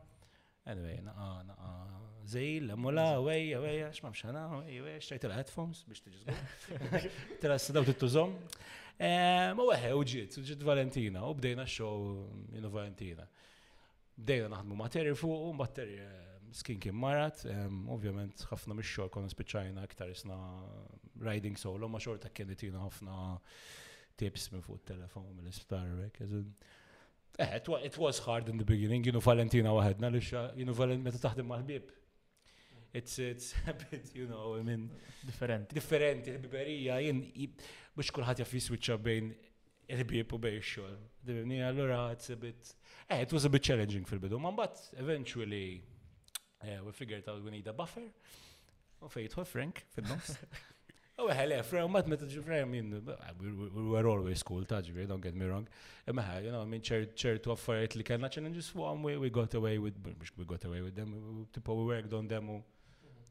[0.68, 6.36] Anyway, naqa, naqa, zejl, mula, wej, wej, xmam xana, wej, wej, xtrajt il-headphones biex t-ġizgu.
[7.42, 8.36] Tela s-sadaw t-tużom.
[9.02, 12.04] Eh, ma weħe, uġiet, uġiet Valentina, u bdejna show
[12.54, 13.26] jenu Valentina.
[14.22, 17.42] Bdejna naħdmu materi fuq, u materi eh, skin kim marat,
[17.96, 20.38] ovvjament ħafna mix-xor konna spiċajna aktar isna
[21.26, 23.18] riding solo, ma xorta kienetina ħafna
[24.22, 25.90] tips minn fuq telefon mill-isptar,
[27.40, 31.22] Eh, it was hard in the beginning, jinu Valentina waħedna li xa, jinu Valentina meta
[31.24, 31.92] taħdem maħbib.
[32.94, 34.90] It's, it's a bit, you know, I mean.
[35.26, 35.72] Different.
[35.74, 37.24] Different, il-biberija, jien,
[37.96, 39.32] biex kullħat jaff jiswitcha bejn
[39.96, 40.98] il-bib u bej xol.
[41.26, 42.74] Dibni, allora, it's a bit,
[43.08, 45.82] eh, it was a bit challenging fil-bidu, man, but eventually,
[46.66, 48.10] uh, we figured out we need a buffer,
[49.02, 50.36] u fejtħu Frank, fil-nofs.
[51.22, 52.88] U għahe le, frem, mat meta ġifre, I mean,
[53.40, 55.68] we were always cool, ta' ġifre, don't get me wrong.
[56.10, 56.82] Imma eh, għal, you know, I mean,
[57.24, 59.98] ċertu affarijiet li kellna challenges fuqom, we got away with,
[60.38, 62.52] we got away with them, tipo, we worked on them,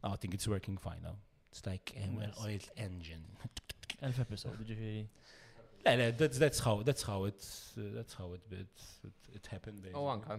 [0.02, 1.16] I think it's working fine now.
[1.50, 3.24] It's like an eh, well oil engine.
[4.02, 5.02] Elf episode, ġifiri.
[5.84, 7.40] Le, le, that's, how, that's how it,
[7.78, 9.86] uh, that's how it, it, it, happened.
[9.94, 10.38] Oh, anka,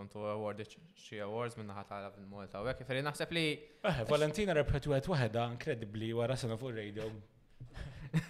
[0.00, 0.72] kontu awarded
[1.04, 3.44] xi awards minn naħa tara fil-Malta u hekk ferri naħseb li.
[3.88, 7.10] Eh, Valentina repetwet waħda inkredibbli wara sena fuq radio.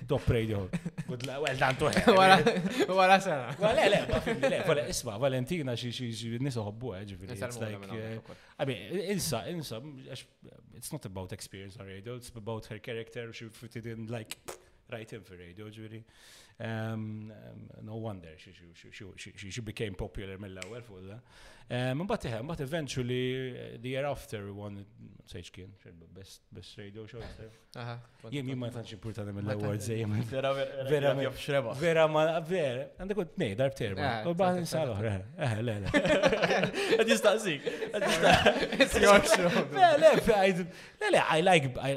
[0.09, 0.59] Top radio.
[1.09, 2.91] Good luck, well done to her.
[2.99, 3.47] Wara sena.
[3.63, 7.39] Wala, le, le, isma, Valentina xi xi xi nies oħobbu eh, ġifieri.
[7.39, 8.83] It's like eh, I mean,
[9.17, 9.81] insa, insa,
[10.75, 14.37] it's not about experience on radio, it's about her character, she fitted in like
[14.93, 16.05] right in for radio ġifieri.
[16.59, 21.95] Um, um, no wonder she, she, she, she became popular mill-ewwel fuq da.
[22.05, 24.85] but, iħem, but eventually uh, the year after we won
[25.31, 25.71] sejx kien
[26.13, 27.23] best best radio show.
[28.31, 30.13] Jien jien ma tantx importanti mill-awards jien.
[30.35, 34.05] Vera vera vera vera ma vera għandek kont nej darb terba.
[34.21, 35.15] Ah, U baħ nisal oħra.
[35.41, 35.95] Eh le le.
[36.99, 37.73] Qed jistaqsik.
[38.75, 39.65] It's your show.
[39.73, 41.97] Le le le I like I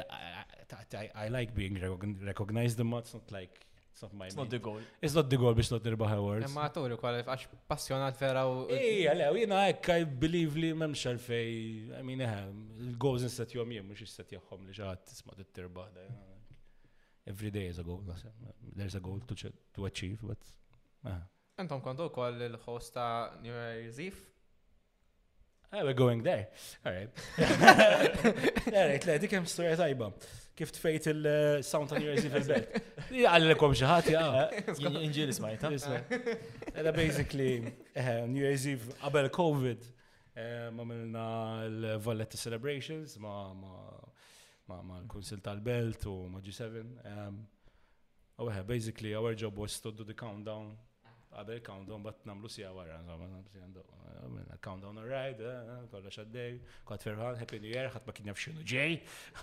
[1.15, 1.75] I like being
[2.23, 3.65] recognized, but it's not like
[4.01, 4.79] It's not the goal.
[5.01, 6.47] It's not the goal biex not nirbaħ awards.
[6.51, 8.63] Ma turi kwalif, għax passjonat vera u.
[8.73, 11.51] Ija, le, u jina ekka, I believe li memx għalfej,
[11.99, 12.39] I mean, eh,
[12.87, 16.01] il-goals nistat jom jiem, mux istat jom li ġaħat tisma t-tirbaħ.
[17.31, 18.01] Every day is a goal,
[18.75, 19.37] there's a goal to,
[19.75, 20.53] to achieve, but.
[21.59, 21.85] Entom eh.
[21.85, 24.32] kontu kol il-host ta' New Year's Eve?
[25.73, 26.49] Hey, eh, we're going there.
[26.85, 27.09] All right.
[27.39, 30.11] All right, let's le, straight storja tajba.
[30.55, 32.75] Kif tfejt il-sound eh, ta' Jersey fil-belt.
[33.31, 34.27] Għallekom xaħat, ja.
[35.01, 35.71] Inġil ismajta.
[36.77, 39.87] Ela basically, eh, New Year's Eve, qabel COVID,
[40.77, 41.25] ma milna
[41.71, 43.49] l-Valletta Celebrations, ma
[44.73, 46.85] ma' l-Kunsil tal-Belt u ma G7.
[47.15, 47.43] Um,
[48.69, 50.77] basically, our job was to do the countdown
[51.39, 53.83] għabel countdown bat namlu sija wara, insomma, namlu sija għandu.
[54.63, 58.93] Countdown arrived, eh, kolla xaddej, kot ferħan, happy new year, ħatma kien jafxinu ġej,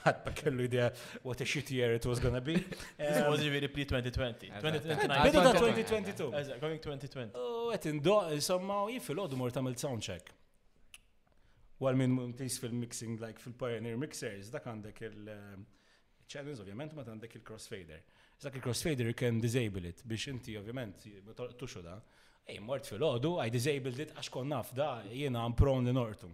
[0.07, 0.87] ħatma kellu idea
[1.27, 2.55] what a shit year it was gonna be.
[2.59, 4.49] It was really pre-2020.
[4.63, 6.31] Bidu da 2022.
[6.41, 7.37] Eżak, coming 2020.
[7.37, 10.33] U għet indo, insomma, jifil għodu mor tamil sound check.
[11.81, 18.01] Għal minn muntis fil-mixing, like fil-pioneer mixers, dak għandek il-challenge, eh, ovvjament, ma għandek il-crossfader.
[18.43, 21.03] Sak il-crossfader can disable it biex inti ovvjament
[21.61, 21.99] tuxu da.
[22.49, 26.31] Ej, mort fil-ħodu, I disabled it għax kon naf da, jena għam prone li nortu.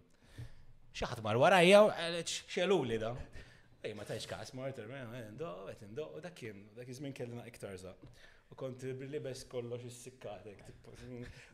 [0.94, 1.80] Xaħat mar warajja,
[2.30, 3.10] xelu li da.
[3.82, 5.50] Ej, ma taċ kas mort, eh, endo,
[5.82, 6.86] endo, u dak kien, dak
[7.18, 7.96] kellina iktar za.
[8.52, 10.62] U kont bil bes kollox is-sikkatek.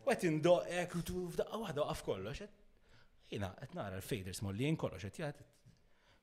[0.05, 2.45] U għet endo, ek, u tu f'daqqa wahda għaf kollox.
[3.33, 5.45] Jena, għet nara l-faders mollin kollox, għet jgħet,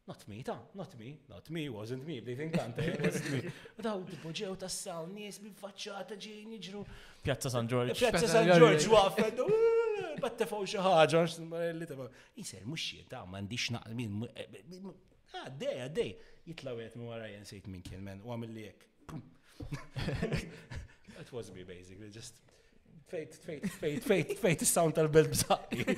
[0.10, 3.52] not me, ta, not me, not me, wasn't me, bdejt inkanta, wasn't me.
[3.86, 6.82] Daw dipoġew ta' s-sawn, nies bil-facċata ġejn jġru.
[7.22, 7.94] Piazza San Giorgio.
[8.00, 9.44] Piazza San Giorgio, għaffed,
[10.24, 12.10] batte faw xaħġa, li ta'
[12.42, 16.12] Inser, muxie, ta' mandiċ naqmin, għaddej, għaddej,
[16.50, 18.88] jitlaw jgħet minn say jensejt minn kien men, u għamil jek.
[21.20, 22.42] That was me basically, just
[23.14, 25.92] fejt, fejt, fejt, fejt, fejt, is-sound tal-belt bżaqi.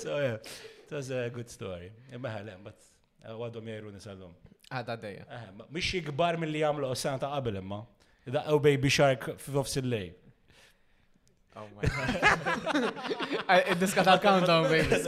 [0.00, 0.56] So, yeah.
[0.88, 1.90] It was a good story.
[2.14, 2.30] Imma
[2.62, 2.78] but
[3.26, 4.34] uh, għadhom jajru nisallum.
[4.70, 5.24] Għadha dejja.
[5.58, 7.80] Mux jikbar mill-li jagħmlu s ta' qabel imma.
[8.26, 10.12] Daqqaw Baby Shark f'nofs il-lej.
[11.56, 13.50] Oh my god.
[13.72, 15.02] Id-diska ta' countdown baby.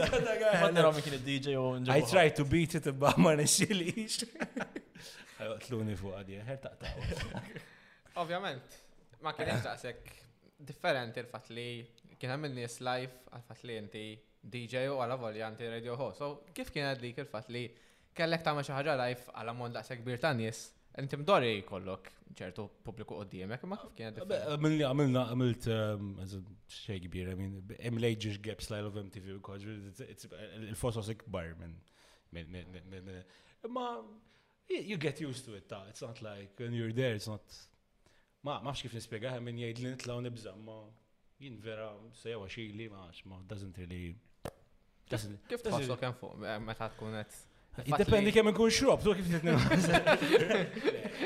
[1.29, 1.55] DJ
[1.95, 4.23] I tried to beat it imma ma nixxilix.
[5.67, 7.35] Tluni fuq għadja, her taqtaw.
[8.25, 8.79] Ovvjament,
[9.23, 10.11] ma kienx daqshekk
[10.67, 11.69] differenti l-fat li
[12.19, 14.07] kien hemm nies live għal-fat li inti
[14.39, 16.11] DJ u għala voljanti radio ho.
[16.15, 17.65] So, kif kien għadlik il-fat li
[18.15, 20.61] kellek ta' xi ħaġa live għala mond daqs kbir ta' nies,
[20.99, 22.07] inti dori kollok
[22.39, 24.47] ċertu pubbliku qoddimek, ma kif kien għadlik?
[24.53, 26.13] Għamilni għamilna għamilt um,
[26.71, 29.39] xej kbir, għamil ages gaps lajl of MTV
[30.69, 31.75] il-fosos ikbar minn.
[33.67, 33.91] Ma,
[34.71, 37.43] you get used to it ta' it's not like when you're there, it's not.
[38.47, 40.79] Ma, ma kif nispiegaħ minn jgħid li nitlaw nibżam, ma
[41.43, 44.15] jien vera sejwa xili, ma, ma, doesn't really.
[45.09, 46.33] Kif tħossu kemm fuq
[46.65, 47.31] meta tkun qed.
[47.79, 49.59] Jiddependi kemm ikun xrob, tu kif titnejn.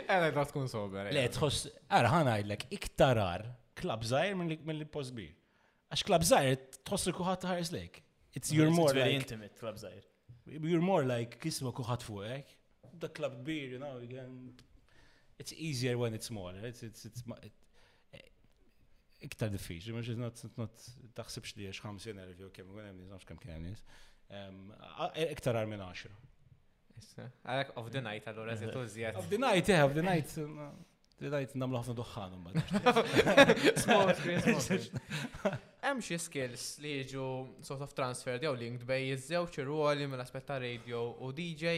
[0.06, 1.04] Ela da tkun sober.
[1.10, 1.14] Eh.
[1.18, 1.60] Le tħoss
[1.98, 3.42] ara ħana ngħidlek iktar ar
[3.82, 4.02] klab
[4.38, 5.32] minn li post kbir.
[5.94, 7.94] Għax klab żgħir tħoss li kulħadd ħares lejk.
[8.38, 10.04] It's your more like intimate klab żgħir.
[10.54, 12.48] You're more like kisma kulħadd fuqek.
[12.48, 12.52] Eh?
[13.04, 14.08] Da klab kbir, you know, you
[15.40, 16.62] it's easier when it's smaller.
[16.64, 16.70] Eh?
[16.72, 17.22] It's it's it's
[19.24, 23.40] iktar diffiċli, mux not, not taħsibx li għax 50.000 jew kemm kem, hemm nies, kemm
[23.42, 23.84] kem kem nies.
[25.32, 25.76] Iktar għal
[26.96, 27.30] 10.
[27.44, 29.18] għalek of the night allura se tużjat.
[29.20, 29.86] Of the night, yeah.
[29.88, 30.30] of the night.
[30.38, 32.38] Eh, the night namlu ħafna duħħan
[33.82, 34.46] mbagħad.
[35.84, 37.26] Hemm xi skills li jiġu
[37.66, 41.74] sort of transferred jew linked bej iż-żewġ ir-ruoli mill-aspett ta' radio u DJ.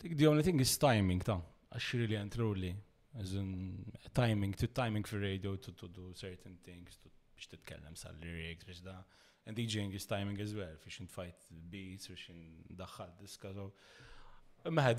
[0.00, 1.38] Dik the only thing is timing ta'
[1.70, 2.74] għax really and truly
[3.18, 3.76] As in,
[4.14, 8.62] timing, to timing for radio, to, to do certain things, to biex titkellem sal lyrics
[8.64, 8.94] biex da.
[9.46, 11.34] And DJing is timing as well, biex fight
[11.72, 12.30] beats, biex
[12.82, 13.52] daħħal diska.
[13.56, 13.64] So,
[14.60, 14.94] Maħ,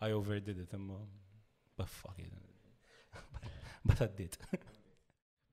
[0.00, 0.96] I overdid it, imma,
[3.88, 4.38] bataddit.
[4.40, 4.70] għaddit.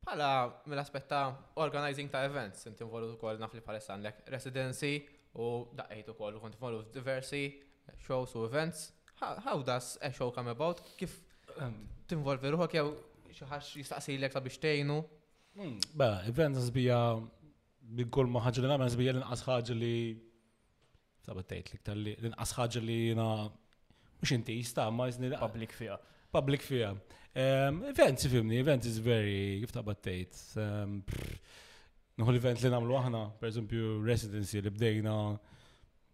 [0.06, 0.30] Pala,
[0.66, 1.20] mill-aspetta
[1.62, 4.94] organizing ta' events, inti involut u koll naf li palessa għandek residency
[5.38, 7.46] u daqqejt u koll u konti involut diversi
[8.06, 8.90] shows u events.
[9.22, 10.82] How does a show come about?
[10.98, 11.20] Kif
[11.62, 11.76] um,
[12.10, 12.92] t-involvi ruħok jew
[13.38, 14.98] xaħax jistaqsi l-ek ta' biċtejnu?
[15.62, 16.98] Hmm, ba, events bija
[18.02, 19.94] bikol maħħġa li namel bija l-inqas ħagġa li
[21.28, 23.28] sabat li tal-li l-inqas ħagġa li jiena
[24.18, 26.02] mhux inti jista' ma jiżni public fija.
[26.34, 26.96] Public fija.
[27.34, 30.36] Um Events, fimni, events is very, kif ta' battejt.
[30.60, 30.98] Ehm,
[32.20, 35.14] Nħu l-event li namlu aħna, per esempio, residency li bdejna,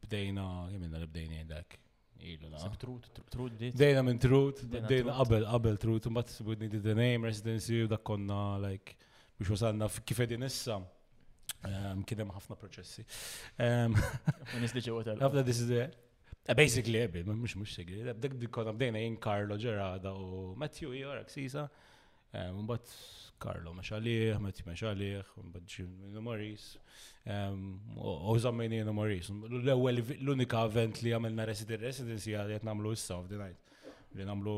[0.05, 0.43] bdejna,
[0.75, 1.79] jemminna li bdejna jendek.
[2.21, 2.61] Ilu na.
[2.81, 7.81] Trut, trut, Dejna minn trut, dejna qabel, qabel trut, mbatt sibudni di the name, residency,
[7.81, 8.93] u dak konna, like,
[9.39, 10.77] biex wasalna kif edin issa.
[11.65, 13.03] Ehm, Kidem ħafna proċessi.
[13.57, 15.95] Ħafna this is there.
[16.49, 20.27] Uh, basically, ebi, eh, mux mux segri, dak dikon għabdejna jien Karlo ġerada u
[20.59, 21.65] Matthew Jorak Sisa,
[22.61, 22.93] mbat eh,
[23.43, 26.69] Carlo maċalih, Matthew maċalih, mbat Jim Moris,
[27.27, 29.27] u zammini jenu Moris.
[29.49, 33.75] L-ewel, l-unika event li għamilna residency għal jett namlu issa of the night.
[34.15, 34.55] Li namlu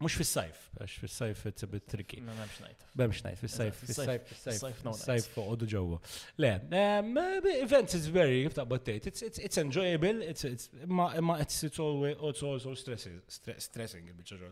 [0.00, 2.18] Mux fis sajf għax fis sajf t-tibit triki.
[2.24, 2.84] Memx najt.
[2.96, 5.34] najt, fis sajf fis sajf fis sajf fil-sajf,
[5.68, 5.98] ġewwa.
[6.40, 11.04] Le, eh, events is very, if taqbad tejt, it's enjoyable, it's, ma,
[11.44, 13.20] it's, it's always, it's also stressing,
[13.58, 14.46] stressing il ġol.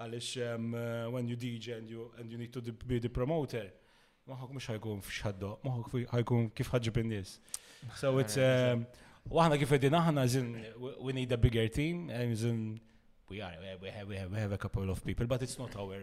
[0.00, 3.68] Għalix, eh, when you DJ and you, and you need to be the promoter,
[4.32, 7.36] maħok mux ħajkun fxħaddo, maħok ħajkun kif ħagġib n-nis.
[8.00, 8.40] So it's,
[9.28, 10.26] waħna kif għedin aħna,
[11.04, 12.80] we need a bigger team, and
[13.28, 15.74] we are, we have, we have, we have a couple of people, but it's not
[15.76, 15.94] our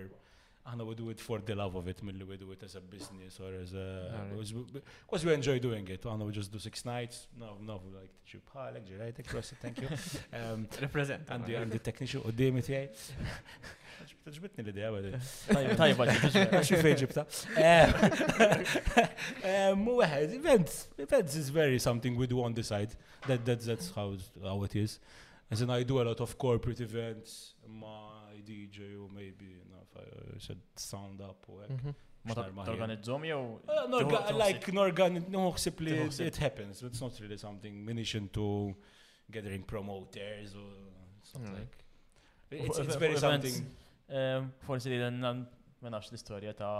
[0.66, 2.80] and we do it for the love of it, Millie we do it as a
[2.82, 5.26] business or as a because right.
[5.26, 6.06] we enjoy doing it.
[6.06, 7.28] and we just do six nights.
[7.38, 9.90] No, no, we like the chip high, like right across it thank you.
[10.34, 11.24] Um, Represent.
[11.30, 14.38] And the and the technician or the mta tiegħi.
[14.40, 15.20] Ġbitni l-idea għed.
[15.78, 16.06] Tajba,
[16.66, 17.24] xi fejn ġibta.
[19.78, 22.96] Mu events, events is very something we do on the side.
[23.28, 25.00] That, that that's how, how it is.
[25.54, 29.82] As in, I do a lot of corporate events, my DJ or maybe, you know,
[29.88, 31.84] if I uh, said sound up or like.
[31.84, 33.60] Mm Ma t-organizzom jew?
[33.68, 38.46] Uh, like, no, organizz nħuħsib li it happens, it's not really something munition to
[39.30, 40.70] gathering promoters or
[41.32, 41.60] something mm.
[41.60, 42.64] like.
[42.70, 43.68] It's, it's very something.
[44.22, 45.44] Um, forsi li l-nan
[45.84, 46.72] menax l-istoria ta'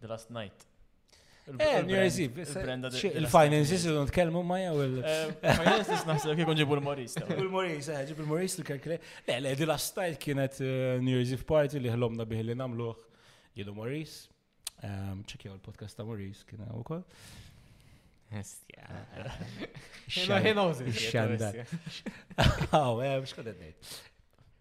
[0.00, 0.64] The Last Night.
[1.52, 2.44] New Year's Eve.
[3.18, 4.96] Il-finances iddu nitkellmu ma jew il.
[5.40, 7.16] Finances naħseb kif ġibu l-Moris.
[7.22, 8.98] Ġibu l-Moris, ġibu l-Moris li kalkle.
[9.26, 10.58] Le, le, di last night kienet
[11.04, 12.92] New Year's Eve party li ħlomna bih li namluħ
[13.60, 14.20] jidu Moris.
[14.82, 17.02] Ċekjaw il-podcast ta' Moris kien u koll.
[18.34, 18.92] Hestja.
[20.12, 21.52] Ħina Xanda.
[22.70, 23.96] Aw, mx kodet nejt.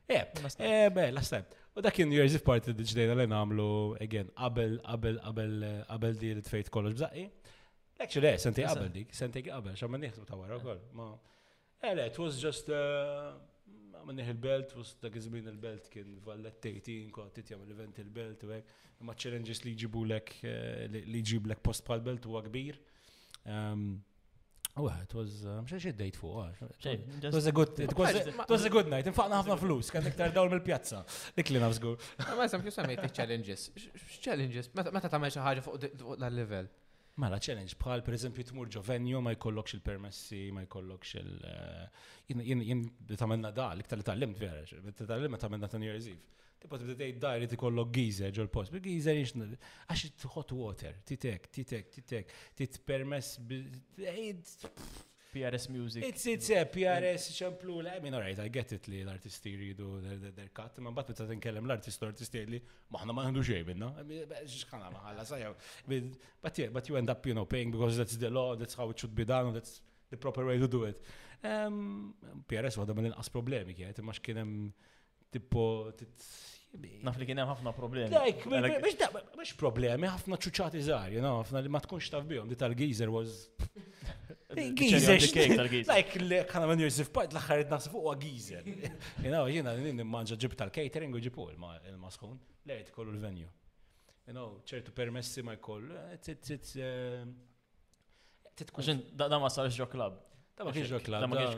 [0.08, 1.64] Eh, beh, last night.
[1.78, 3.66] U dak kien Year's Party d-ġdejna li namlu,
[4.02, 7.26] again, qabel, qabel, qabel, eh, qabel di li tfejt kollox bżaqi.
[7.28, 10.80] Eh, actually, le, eh, senti qabel dik, senti qabel, xa ma nieħdu tawar u koll.
[10.98, 11.06] Ma,
[11.86, 18.00] eh, it was just, ma il-belt, was dak iżmin il-belt kien vallettejtin, kont titjam l-event
[18.02, 18.74] il-belt u għek,
[19.06, 20.34] ma challenges li jġibu lek,
[20.96, 22.76] li jġib lek post pal-belt u kbir.
[23.46, 24.00] Ehm,
[24.80, 26.48] Oh, it was, I'm sure she date for
[26.84, 29.08] It was a good, it was, a, good night.
[29.10, 31.00] Infaqna ħafna flus, kan iktar dawl mill-pjazza.
[31.38, 31.96] Dik li nafżgur.
[32.38, 33.64] Ma jisam, kif challenges?
[34.28, 35.90] Challenges, meta ta' xi ħaġa fuq
[36.22, 36.70] dal-level?
[37.18, 41.48] Mela, challenge bħal per eżempju tmur ġo venju ma jkollokx il-permessi, ma jkollokx il-
[42.30, 44.42] jinn, jinn, jinn, da, jinn, jinn, jinn, jinn, jinn, jinn,
[44.86, 46.20] jinn, jinn, jinn, jinn, Eve.
[46.58, 51.92] Tipo tibda tgħid dajri tikollok geyser ġol post, bil geyser għax hot water, titek, titek,
[51.94, 53.36] titek, titpermess
[55.38, 56.08] PRS music.
[56.08, 59.90] It's it's a PRS ċemplu, I mean, all right, I get it li l-artisti jridu
[60.24, 62.62] their cut, ma bat bitta tinkellem l-artist l-artisti li
[62.96, 63.92] maħna ma għandu xej minna,
[64.72, 65.54] kana maħalla, sajaw.
[65.86, 69.14] But you end up, you know, paying because that's the law, that's how it should
[69.14, 71.06] be done, that's the proper way to do it.
[71.46, 72.16] Um,
[72.50, 74.58] PRS għadha ma l-inqas problemi kienet, ma xkienem
[75.40, 75.92] tipo
[77.02, 78.12] Naf li kien hemm ħafna problemi.
[78.12, 82.58] Like, mhux problemi, ħafna ċuċati żgħar, you know, ħafna li ma tkunx taf bihom, li
[82.60, 83.38] tal-geyser was.
[84.52, 85.24] Geyser.
[85.58, 88.68] Like, kana minn Joseph Part l-aħħar id fuq huwa geyser.
[88.68, 92.38] You know, jiena nimmanġa ġib tal-catering u ġibu il-masħun,
[92.70, 93.50] lejt kollu l-venju.
[94.28, 95.98] You know, ċertu permessi ma jkollu,
[98.60, 99.04] titkun.
[99.18, 100.22] Da ma sarx ġo klab.
[100.58, 100.90] Ta' ma kienx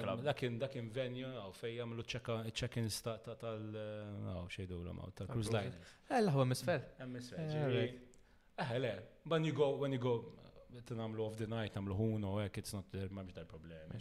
[0.01, 4.91] klab, da' kien da' kien venju, għaw fej jamlu check-in ta' tal, għaw xejdu l
[5.15, 5.71] ta' cruise line.
[6.11, 6.83] Ella, għu emisfer.
[7.07, 8.05] Emisfer,
[8.61, 8.89] Eh, le,
[9.23, 10.33] when you go, when you go,
[10.75, 13.93] eh, t-namlu off the night, namlu hun u ek, it's not, ma biex dal-problem,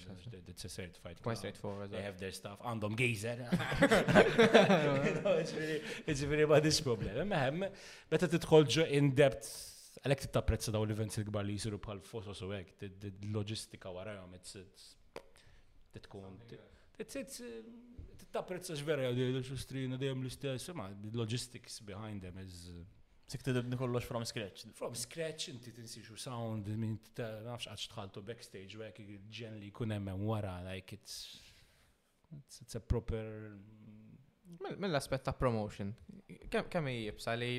[0.49, 1.93] it's a certified Quite straightforward.
[1.95, 3.39] They have their stuff, għandhom gejzer.
[6.11, 7.31] It's really about this problem.
[7.31, 7.69] Meħem,
[8.11, 9.47] betta t-tħolġu in-depth
[10.05, 12.75] Għalek t-tapprezza daw l-events il-gbar li jisiru bħal fosos u għek,
[13.11, 14.35] l-loġistika warajom,
[15.95, 16.39] t-tkun.
[18.19, 20.89] T-tapprezza xvera għaddi l-xustrina dejjem l-istess, ma
[21.19, 22.69] logistics behind them is.
[23.29, 24.65] Sik t kollox from scratch.
[24.77, 29.03] From scratch inti t-insiġu sound, minn t-nafx għax tħaltu backstage u għek
[29.39, 31.37] ġen li kun emmen wara, like it's.
[32.61, 33.51] It's a proper.
[34.69, 35.93] Mill-aspet ta' promotion,
[36.53, 37.53] kemm jibsa li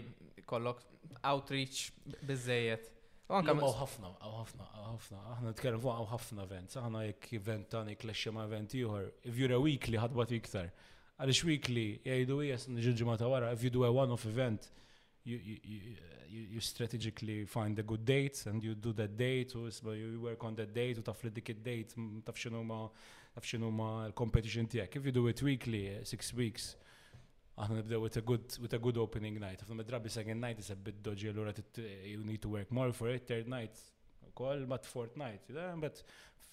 [0.50, 0.82] kollok
[1.26, 1.92] outreach
[2.28, 2.90] bizzejiet.
[3.30, 7.28] Anka għaw ħafna, għaw ħafna, għaw ħafna, aħna t-kerru fuq għaw ħafna events, aħna jek
[7.38, 10.72] event tani klesċa ma event juħor, if you're a weekly ħadbat iktar.
[11.20, 14.72] Għalix weekly, jgħidu jgħas nġilġima ta' wara, if you do a one-off event,
[15.30, 15.80] you, you, you,
[16.56, 20.42] you strategically find a good date and you do that date u isba you work
[20.48, 22.80] on that date u taf li dik date taf xinu ma
[23.36, 24.96] taf xinu ma competition tijak.
[24.98, 26.74] If you do it weekly, eh, six weeks,
[27.60, 29.62] aħna nibdew with a good with a good opening night.
[29.66, 33.10] Aħna drabi second night is a bit dodgy allura you need to work more for
[33.12, 33.78] it, third night
[34.30, 35.44] ukoll mat fourth night,
[35.82, 36.02] but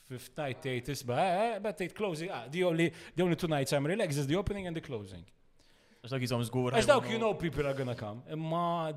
[0.09, 2.33] fifth night tgħid isba' eh, eh, but tgħid closing.
[2.35, 5.25] Ah, the only the only two nights I'm relaxed is the opening and the closing.
[6.03, 6.75] Għax dawk jizom zgur.
[6.79, 8.23] Għax dawk you know people are gonna come.
[8.31, 8.93] Imma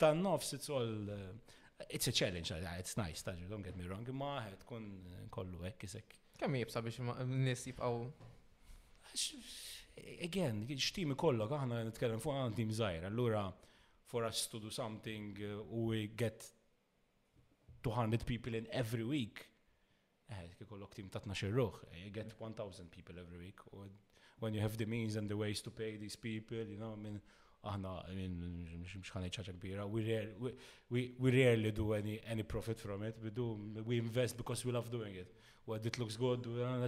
[0.00, 1.32] ta' nofs it's all uh,
[1.88, 5.26] it's a challenge, ah, it's nice, taġi, don't get me wrong, Ma ħed kun eh,
[5.32, 6.18] kollu hekk isek.
[6.40, 7.00] Kemm jibsa biex
[7.30, 7.98] nis jibqgħu
[10.22, 13.44] again, x'tim ikollok aħna nitkellem fuq għan tim zaħir, allura
[14.10, 16.48] for us to do something uh, we get
[17.84, 19.46] 200 people in every week.
[20.32, 23.60] Eh, kollok tim ta' 12 ruħ, eh, you get 1000 people every week.
[24.40, 26.96] When you have the means and the ways to pay these people, you know, I
[27.00, 27.20] mean,
[27.64, 33.54] aħna, mxħan ċaċa kbira, we rarely do any, any profit from it, we do,
[33.86, 35.32] we invest because we love doing it.
[35.66, 36.44] What it looks good,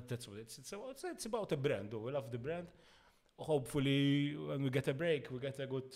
[0.06, 2.66] that's what it's, it's, about, it's about a brand, we love the brand,
[3.38, 5.94] hopefully when we get a break, we get a good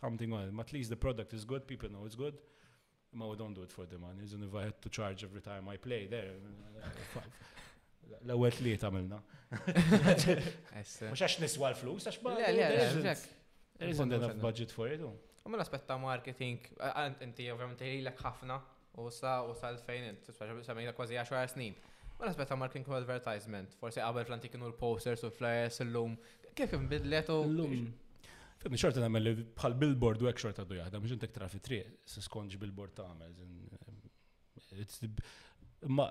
[0.00, 0.58] something on it.
[0.60, 2.34] At least the product is good, people know it's good.
[3.12, 4.20] Ma we don't do it for the money.
[4.24, 6.30] Isn't if I had to charge every time I play there,
[8.28, 9.18] l-ewwel li tamilna.
[9.52, 10.92] Mhux
[11.24, 12.34] għax niswa l-flus għax ba.
[12.40, 15.00] There isn't enough budget for it.
[15.00, 16.58] U mill aspetta ta' marketing,
[17.24, 17.84] inti ovvjament
[18.20, 18.60] ħafna
[18.98, 21.76] u sa u sa' l-fejn, t-tfaxa kważi 10 snin.
[22.18, 26.16] U l-aspetta marketing u advertisement, forse għabel flanti kienu l-posters u flyers l-lum,
[26.58, 27.36] kif kien bidletu?
[27.46, 27.74] L-lum.
[28.58, 31.78] Fimni xorta namel bħal billboard u għek xorta du jahda, mġin tek trafi tri,
[32.10, 33.36] s-skonġ billboard ta' għamel.
[34.78, 35.20] Eh,
[35.94, 36.08] ma,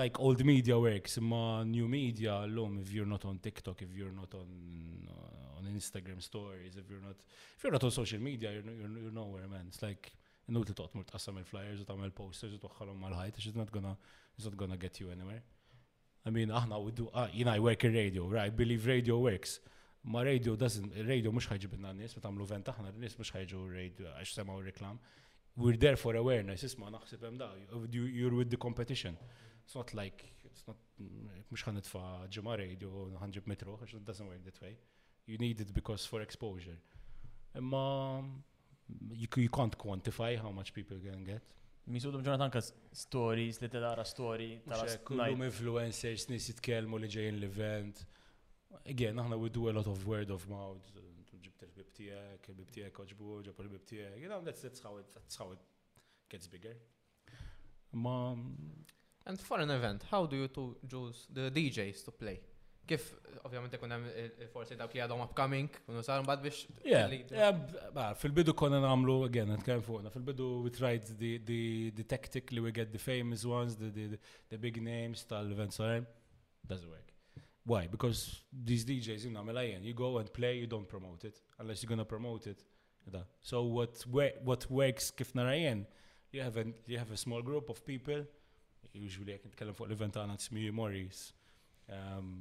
[0.00, 4.16] like old media works, ma new media l-lum, if you're not on TikTok, if you're
[4.16, 7.20] not on, uh, on Instagram stories, if you're not,
[7.56, 9.68] if you're not on social media, you're, you're, you're nowhere, man.
[9.68, 10.14] It's like,
[10.48, 13.92] n-nut li toqt mur tqassam il-flyers u tamel posters u toħħalhom mal-ħajt, it's not gonna
[14.46, 15.42] it's not gonna get you anywhere.
[16.26, 18.46] I mean, aħna we do, ah, you know, I work in radio, right?
[18.46, 19.60] I believe radio works.
[20.04, 23.60] Ma radio doesn't, radio mux ħajġib inna n-nis, ma tamlu vent aħna n-nis mux ħajġu
[23.72, 24.98] radio, għax semaw reklam.
[25.56, 27.42] We're there for awareness, isma naħseb hemm
[27.92, 29.16] you're with the competition.
[29.64, 30.78] It's not like, it's not,
[31.50, 34.76] mux ħanitfa ġemma radio, ħanġib metro, għax it doesn't work that way.
[35.26, 36.78] You need it because for exposure.
[37.54, 38.22] Imma,
[39.12, 41.42] you, you can't quantify how much people can get.
[41.88, 48.04] Misudum Jonathan kas stories li t-dara story tal-Kullum influencers nis jitkelmu li ġejn l-event.
[48.86, 50.90] Again, aħna we do a lot of word of mouth.
[51.40, 54.16] Ġibt il-bib tijek, il-bib tijek oġbu, ġab il-bib tijek.
[54.22, 55.64] You know, that's, how it, that's how it
[56.28, 56.76] gets bigger.
[57.92, 58.34] Ma...
[59.26, 62.40] And for an event, how do you two choose the DJs to play?
[62.90, 63.04] kif
[63.46, 64.06] ovvjament ikun hemm
[64.52, 66.64] forsi dawk li għadhom upcoming, kunu sar bad biex
[68.20, 71.60] fil-bidu konna nagħmlu again qed kemm fuqna, fil-bidu we tried the, the,
[71.96, 74.18] the tactic li we get the famous ones, the, the,
[74.50, 77.06] the big names tal-events doesn't work.
[77.64, 77.86] Why?
[77.86, 81.82] Because these DJs in know, mela you go and play, you don't promote it unless
[81.82, 82.64] you're gonna promote it.
[83.40, 84.04] So what
[84.50, 85.86] what works kif narajen,
[86.32, 88.24] you have a, you have a small group of people,
[88.92, 91.32] usually I can tell them for event on it's me, Maurice.
[91.90, 92.34] um,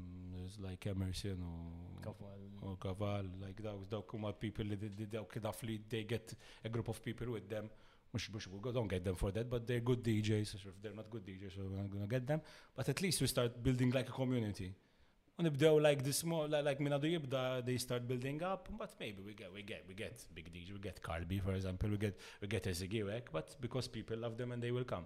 [0.60, 2.40] like Emerson or Caval.
[2.62, 4.66] or Caval, like those those come people.
[4.70, 6.34] They, they, they, they get
[6.64, 7.70] a group of people with them
[8.12, 10.96] mush mush we don't get them for that but they're good DJs so if they're
[10.96, 12.42] not good DJs so we're not gonna get them
[12.76, 14.74] but at least we start building like a community
[15.40, 19.62] ونبداو like this more, like من they start building up but maybe we get we
[19.62, 22.64] get we get big DJs we get Carl B for example we get we get
[22.64, 25.06] Ezzy but because people love them and they will come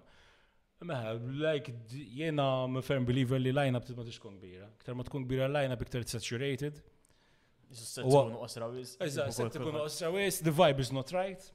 [0.84, 1.72] Meħa, like,
[2.12, 4.68] jena m firm believer li line-up ma tix tkun kbira.
[4.82, 6.80] Ktar ma tkun kbira line-up iktar saturated.
[7.74, 11.46] Tkun osra tkun osra wis, the vibe is not right.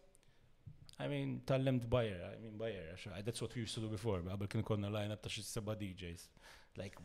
[0.99, 4.49] I mean, tal-lemt Bayer, I mean Bayer, that's what we used to do before, għabel
[4.51, 6.25] kien konna line-up ta' xi seba DJs.
[6.79, 6.99] Like,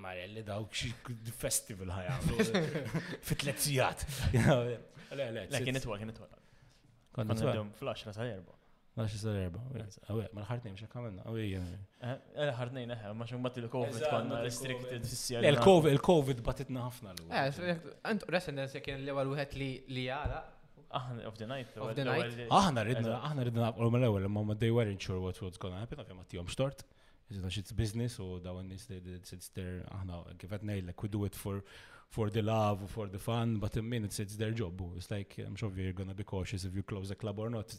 [0.00, 0.92] Marelli daw xi
[1.38, 2.62] festival ħajja.
[3.26, 4.06] Fit-tlet sijat.
[4.32, 5.46] Le, le, le.
[5.52, 6.26] Le, it wa, it wa.
[7.12, 8.56] Konna fl-10 ta' erba'.
[8.94, 9.60] Nax jisar erba.
[10.12, 11.22] Awe, ma l-ħartnejn xa kamenna.
[11.30, 11.84] Awe, jgħan.
[12.44, 15.48] L-ħartnejn eh, eh, eħe, eh, ma xa mbatti l-Covid konna restricted fissjali.
[15.94, 17.78] Il-Covid batitna ħafna l-għu.
[18.10, 19.70] Għant residency kien l-ewel uħet li
[20.02, 20.42] jgħala.
[20.92, 21.78] Aħna of the night.
[21.80, 22.42] Of the night.
[22.52, 26.16] Aħna ridna, aħna ridna naqblu mal-ewel, ma they weren't sure what was gonna happen, għafja
[26.18, 26.84] ma tijom xtort.
[27.32, 31.62] It's business, u daw n-nis it's their, aħna, kifet nejlek, we do it for
[32.12, 34.78] for the love, for the fun, but in minute, it's their job.
[34.98, 37.74] It's like, I'm sure you're gonna be cautious if you close a club or not.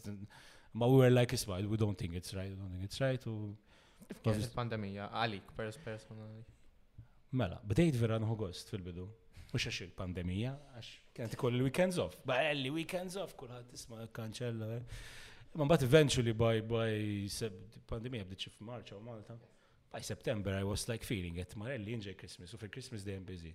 [0.76, 3.20] Ma we were like, isma, we don't think it's right, we don't think it's right.
[3.26, 3.56] U.
[4.26, 6.42] Il-pandemija, għalik, personali.
[7.38, 9.06] Mela, bdejt vera nħu gost fil-bidu.
[9.54, 12.18] Mux għax il-pandemija, għax kienet ikoll l weekends off.
[12.26, 14.68] Ba' għalli eh, weekends off, kullħat isma kanċella.
[14.74, 15.00] Eh.
[15.60, 16.90] Ma' bat eventually by, by
[17.90, 19.38] pandemija bdiċi f'Marċa u Malta.
[19.94, 23.54] By September I was like feeling it, ma' għalli inġej Christmas, u fil-Christmas dejjem busy.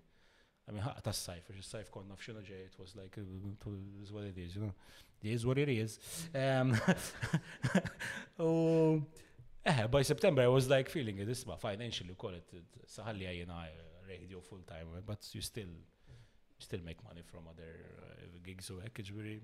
[0.69, 3.65] I mean, ħaqqa s sajf, biex sajf konna f'xinu ġej, it was like, it
[4.03, 4.73] is what it is, you know,
[5.19, 5.95] it is what it is.
[6.29, 6.75] Um,
[8.47, 8.99] u,
[9.65, 12.53] eh, by September I was like feeling it, isma, financially, call it,
[12.85, 17.71] saħalli għajina uh, radio full time, but you still, you still make money from other
[18.03, 19.39] uh, gigs u hekk, very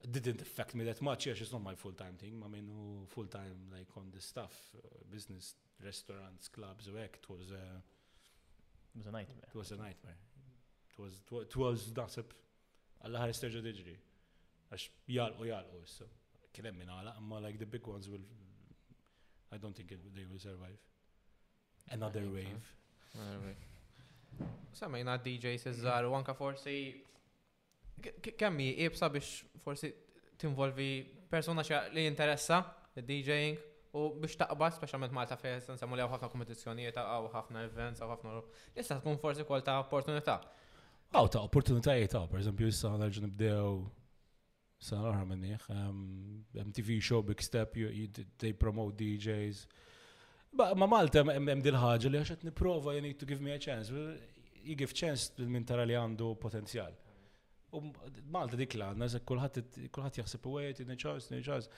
[0.00, 3.88] Didn't affect me that much, Yeah, it's not my full-time thing, I mean, full-time, like,
[3.98, 4.78] on this stuff, uh,
[5.10, 7.82] business, restaurants, clubs u hekk, it was, uh,
[8.98, 9.36] It was a nightmare.
[9.54, 10.16] It was a nightmare.
[10.98, 11.12] It was,
[11.48, 12.32] it was daħseb
[13.06, 13.94] għalla ħar isterġa diġri.
[14.70, 16.08] Għax jgħal u jgħal u
[16.50, 18.24] Kien hemm minna għala, imma like the big ones will
[19.54, 20.78] I don't think it, they will survive.
[21.94, 22.66] Another wave.
[23.14, 24.48] Another wave.
[24.74, 26.76] Semmejna DJ Cesar u uh, anka forsi
[28.40, 29.90] kemmi jibsa e, biex forsi
[30.40, 30.90] tinvolvi
[31.30, 32.62] persona xa li interessa
[32.94, 33.58] DJing
[33.90, 38.12] U biex taqbad, speċjalment Malta fejn se nsemmu li ħafna kompetizjoniet, għaw ħafna events għaw
[38.12, 38.34] ħafna
[38.78, 40.36] issa tkun forsi kol ta' opportunità.
[41.10, 43.74] Għaw ta' opportunitajiet jieta, per eżempju, issa għanarġu nibdew
[44.86, 47.74] sena l-oħra minniħ, ehm, MTV show Big Step,
[48.38, 49.64] they promote DJs.
[50.54, 53.90] Ma Malta jem din ħaġa li għaxet niprofa you need to give me a chance.
[54.60, 56.94] You give chance minn tara li għandu potenzjal.
[57.74, 57.88] U
[58.30, 61.68] Malta dik l-għanna, kullħat jgħasib u għajt, ċans, ċans.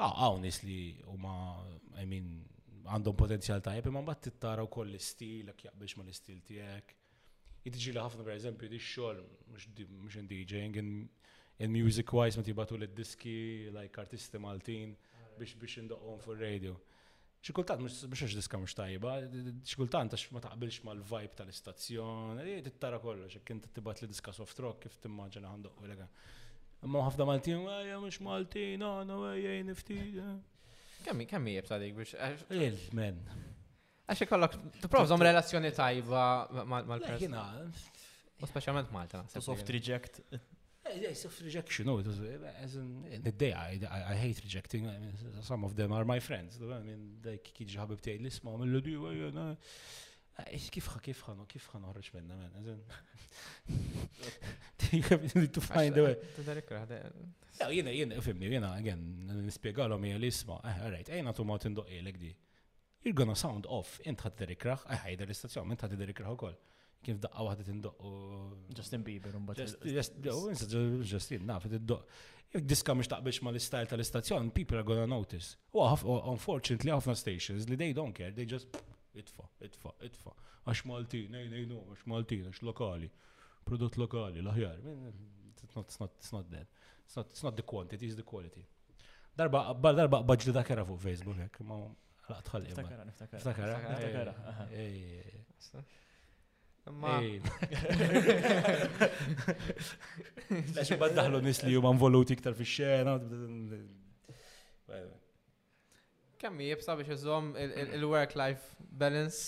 [0.00, 1.32] Ah, ah, nis li huma,
[2.00, 2.28] I mean,
[2.88, 6.94] għandhom potenzjal tajjeb, imma mbagħad tittara wkoll l-istil, jak jaqbilx ma l-istil tiegħek.
[7.66, 9.20] Jitġi li ħafna pereżempju di xogħol
[9.52, 13.36] mhux in DJing in music wise ma tibatu l-diski
[13.70, 14.96] like artisti Maltin
[15.38, 16.72] biex biex indoqhom fur-radio.
[17.42, 19.12] Xi kultant mhux għax diska mhux tajba,
[19.62, 24.34] xi kultant għax ma taqbilx mal-vibe tal-istazzjon, eh, tittara kollox, jekk inti tibat li diska
[24.34, 25.86] soft rock kif timmaġina għandu u
[26.82, 29.98] Ma ħafna Maltin, għajja mux Maltin, għana għajja nifti.
[31.06, 32.16] Kemmi, kemmi jibsa dik biex.
[32.50, 33.20] Il-men.
[34.02, 36.24] Għaxe kollok, t-provżom relazzjoni tajba
[36.66, 37.44] mal-persona.
[38.42, 39.22] U specialment Malta.
[39.38, 40.22] Soft reject.
[40.82, 43.98] Yeah, eh, soft rejection, no, it was, eh, as in, in the day I, I,
[44.10, 47.78] I hate rejecting, I mean, some of them are my friends, I mean, they kikġi
[47.78, 49.44] ħabib tiegħi l-isma, għamillu di, għajna,
[50.42, 52.82] eh, kif ħa, kif ħa, kif ħa noħroġ minna, man,
[55.52, 56.14] to find a way.
[57.60, 57.76] Ja, eh, eh.
[57.76, 59.00] jena, jena, fimni, jena, again,
[59.46, 62.32] nispiegalom jena li jisma, eh, right, ejna tu ma tindoqilek di.
[63.04, 66.58] You're gonna sound off, int għad t-rikraħ, eh, ħajda l-istazzjon, int għad t-rikraħ u koll.
[67.02, 68.10] Kif daqqa għad tindoq u.
[68.78, 72.04] Justin Bieber, un Justin, naf, tindoq.
[72.52, 75.56] Jek diska mux taqbix ma l-istajl tal-istazzjon, people are gonna notice.
[75.72, 78.68] U għaf, unfortunately, ħafna stations li they don't care, they just
[79.14, 80.32] itfa, itfa, itfa.
[80.66, 83.08] Għax Maltin, nej, nej, no, għax Maltin, għax lokali
[83.64, 84.50] prodott lokali, l
[85.64, 86.66] It's not, it's not, it's not that.
[87.06, 88.66] It's not, it's not the quantity, it's the quality.
[89.34, 91.78] Darba, darba bħġli da kera fuq Facebook, hekk, ma
[92.28, 92.66] laqtħalli.
[92.72, 93.38] Niftakara, niftakara.
[93.38, 94.34] Niftakara, niftakara.
[96.98, 97.20] Ma.
[100.76, 103.12] Lex baddaħlu nis li juman voluti iktar fi xena.
[106.42, 109.40] Kemmi jibsa biex iżom il-work-life balance.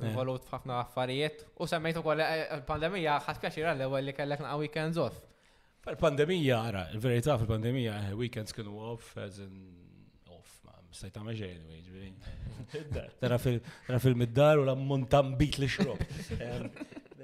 [0.00, 0.08] Eh.
[0.08, 4.42] involut f'ħafna affarijiet u semmejtu kol l eh, eh, pandemija ħadd kaxira l-ewwel li kellek
[4.44, 5.18] na' weekends off.
[5.82, 9.56] Fil-pandemija għara, il verita fil-pandemija weekends kienu off as in
[10.32, 12.12] off ma stajt għamel xejn anyway,
[13.20, 16.00] Tara fil-middar u l-ammontam bit li xrob.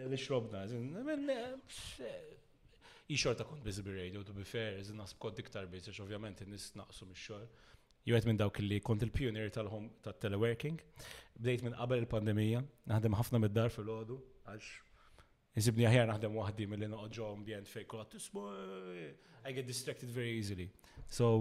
[0.08, 0.64] Li xrobna,
[3.10, 6.70] jixorta kont busy bi radio, to be fair, iżin nasb kont iktar busy, ovvjament, nis
[6.78, 7.46] naqsu mix-xogħol
[8.14, 10.78] qed minn dawk li kont il-pioneer tal-hom tat teleworking
[11.38, 14.16] Bdejt minn qabel il-pandemija, naħdem ħafna mid-dar fil-ħodu,
[14.50, 14.70] għax
[15.58, 18.14] jisibni aħjar naħdem waħdi mill-li noqgħod ġo ambjent fej kolat
[19.46, 20.66] I get distracted very easily.
[21.06, 21.38] So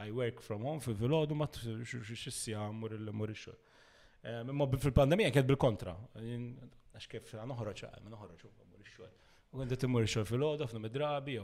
[0.00, 5.92] I work from home fil-ħodu ma xissija mur il-mur ehm, il Ma fil-pandemija kien bil-kontra,
[6.16, 9.10] għax kif noħroċ għal, noħroċ u mur il-xol.
[9.52, 11.36] U għandu t-mur il-xol fil-ħodu, f'na mid-drabi,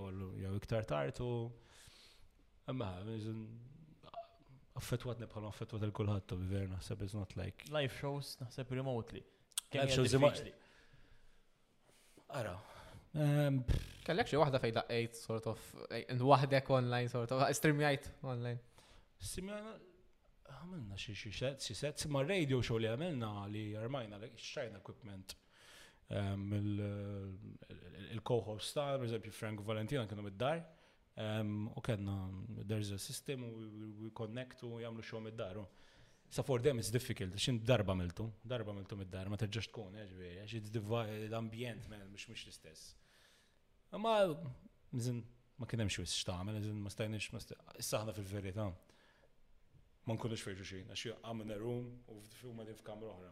[0.56, 1.28] iktar tartu.
[2.72, 2.94] Imma,
[4.78, 7.64] affettwatni bħala affetwat il-kulħadd to be fair naħseb is not like.
[7.74, 9.22] Live shows naħseb remotely.
[9.74, 10.52] Live shows remotely.
[12.38, 12.54] Ara.
[13.18, 13.60] Ehm,
[14.06, 15.70] Kellek xi waħda fejn daqqejt sort of
[16.20, 18.58] waħdek online sort of streamjajt online.
[19.18, 19.74] Simjana
[20.60, 24.78] għamilna xi xi set, xi set, ma radio show li għamilna li armajna li xtajna
[24.80, 25.34] equipment
[26.14, 26.50] ehm,
[28.14, 30.62] il-co-host ta' per Frank Valentina kienu mid-dar.
[31.16, 32.30] Um, u kena,
[32.68, 35.64] there's a system u we, we connect u jamlu xogħol mid-daru.
[36.30, 40.04] Sa for them it's difficult, xin darba miltu, darba miltu mid-dar, ma terġax tkun, eh,
[40.06, 42.84] ġviri, għax l-ambjent mhux mhux l-istess.
[43.90, 44.12] Ma
[44.94, 45.18] mżin
[45.61, 47.32] ma kien hemm xi wis x'tagħmel, iżin ma stajnix,
[47.82, 48.70] issa aħna fil verita
[50.08, 53.28] Ma nkunux fejn xin, għax I'm in a room u huma din f'kamra uħra.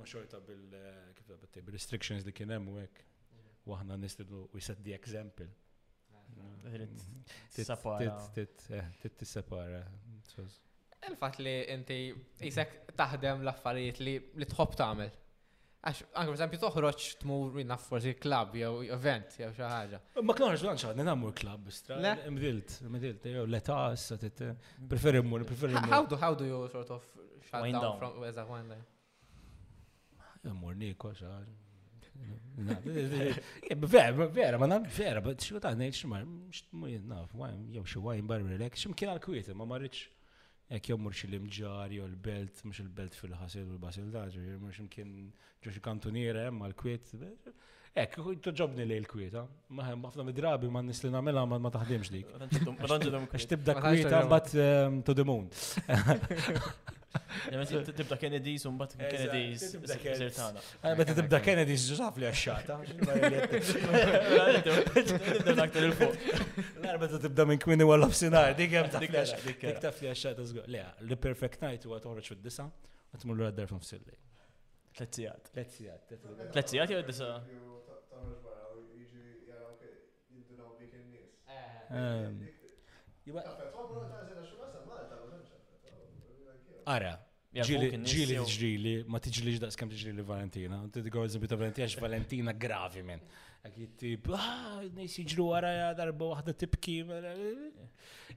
[0.00, 3.02] Ma xorta eh, bil-restrictions li u għek,
[3.68, 5.50] u għahna nistidu, nistidlu we set the example.
[6.30, 6.74] Mm.
[8.70, 10.44] Eh,
[11.10, 11.96] Il-fat li inti
[12.38, 15.14] jisek taħdem l-affarijiet li tħobb tagħmel.
[15.88, 20.00] Għax, anke per t tmur minna forsi klab jew event jew xi ħaġa.
[20.20, 21.96] Ma knoħroġ dan xaħad, namur klab bistra.
[22.30, 24.10] Mdilt, mdilt, jew letas,
[24.92, 25.88] preferi mmur, preferi mmur.
[25.90, 27.08] How do, how do you sort of
[27.48, 28.82] shut down from, as a one day?
[30.52, 31.59] Mmur niko xaħġa.
[32.92, 33.34] Eh,
[33.70, 33.76] eh,
[34.30, 36.24] vera, ma nam vera, but xie ta' nejt xmar,
[36.76, 37.32] mujin naf,
[37.76, 40.02] jow xie wajn barri l-ek, xim kien għal-kwiet, ma marriċ,
[40.76, 45.14] ek jow murx l-imġar, jow l-belt, mux l-belt fil-ħasil u l-basil daġu, mux kien
[45.64, 47.14] ġo xie kantuniera, ma l-kwiet,
[47.96, 49.40] ek, toġobni li l-kwiet,
[49.72, 52.32] ma ħem, ħafna midrabi ma nis namela ma taħdimx dik.
[52.76, 55.48] Għax tibda kwiet, bat eh, to the moon.
[57.94, 59.54] Tibda Kennedy, sumbat Kennedy,
[60.14, 60.60] sirtana.
[60.84, 62.78] Għabet tibda Kennedy, ġaf li għaxxata.
[65.10, 66.58] Tibda naktar il-fuq.
[66.82, 69.34] L-arba tibda minn kmini għalla f-sinar, dik għem taflax.
[69.46, 70.68] Dik tafli għaxxata zgur.
[70.70, 72.68] Le, li perfect night u għatorreċ u d-disa,
[73.14, 74.16] għatmullu għaddar fum s-silli.
[74.98, 75.52] Tletzijat.
[75.54, 76.16] Tletzijat.
[76.54, 77.34] Tletzijat jgħu disa
[86.90, 87.12] Ara,
[87.50, 90.84] ġili ġili, ma tiġili ġdaqs kem tiġli Valentina.
[90.94, 93.20] Tidgo bita Valentina, għax Valentina gravi minn.
[93.60, 96.96] Għakit tip, ah, nejsi ġru għara darba wahda tibki.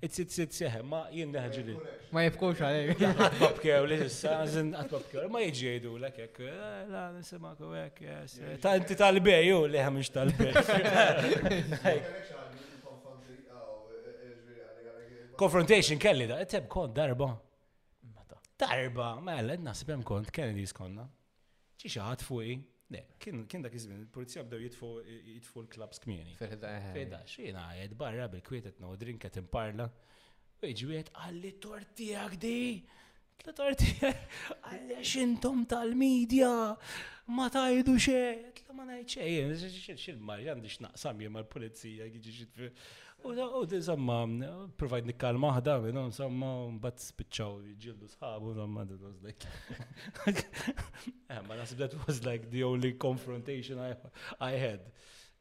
[0.03, 1.77] It's it's it's seħe, ma jien ġili.
[2.11, 2.97] Ma jibkux għalek.
[3.13, 8.57] Għatbabkew, li jissa, għazin għatbabkew, ma jġiedu l jek, eh, la nisimak u jek, eh.
[8.63, 10.53] ta' inti tal-bej, ju li ħamix tal-bej.
[15.39, 17.29] Konfrontation kelli da, etteb kod darba.
[18.59, 21.07] Darba, ma mela, għallet nasib hemm kont, Kennedy's konna.
[21.81, 22.55] Ċi xaħat fuqi?
[22.93, 26.35] Ne, kien dak iżmin, il-polizija bdew jitfu l-klabs kmieni.
[26.37, 27.15] Fejda, eh.
[27.31, 29.87] xina għed barra bil-kwietet no drink qed imparla.
[30.61, 32.59] U iġwiet għalli tortijak di!
[33.43, 33.89] Tlatarti,
[34.69, 36.51] għalli xintom tal-medja,
[37.33, 38.19] ma tajdu xe,
[38.59, 42.69] tla ma najċe, xil marġan dix naqsam jem għal polizija għiġi xitfu.
[43.23, 44.17] U di samma,
[44.77, 46.49] provajt nikkal maħda, no, samma,
[46.83, 50.39] bat spiċċaw, ġildu sħabu, samma, that was like,
[51.31, 53.93] eh, ma nasib that was like the only confrontation I,
[54.43, 54.89] I had.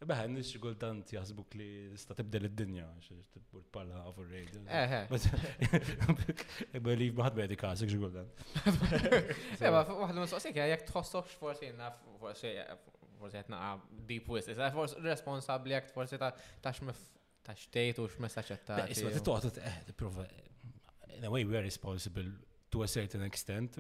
[0.03, 1.69] Beħe, nis xigultant jasbuk li
[1.99, 4.05] sta tibdel id-dinja, xibur palla eh, eh.
[4.93, 5.79] għafu r-radio.
[5.79, 6.81] Eħe.
[6.89, 8.43] Beli maħad bedi kasek xigultant.
[9.59, 12.55] Eba, waħdu mis-soqsik, jek tħossok forsi naf, forsi,
[13.19, 13.75] forsi jtnaqa
[14.11, 16.35] deep wist, forsi responsabli jek forsi ta'
[16.71, 17.03] xmif
[17.43, 20.25] ta' xtejt u x-messaċ ta' Isma, t toqgħod eh, t-prova,
[21.19, 22.27] in a way we are responsible
[22.73, 23.75] to a certain extent,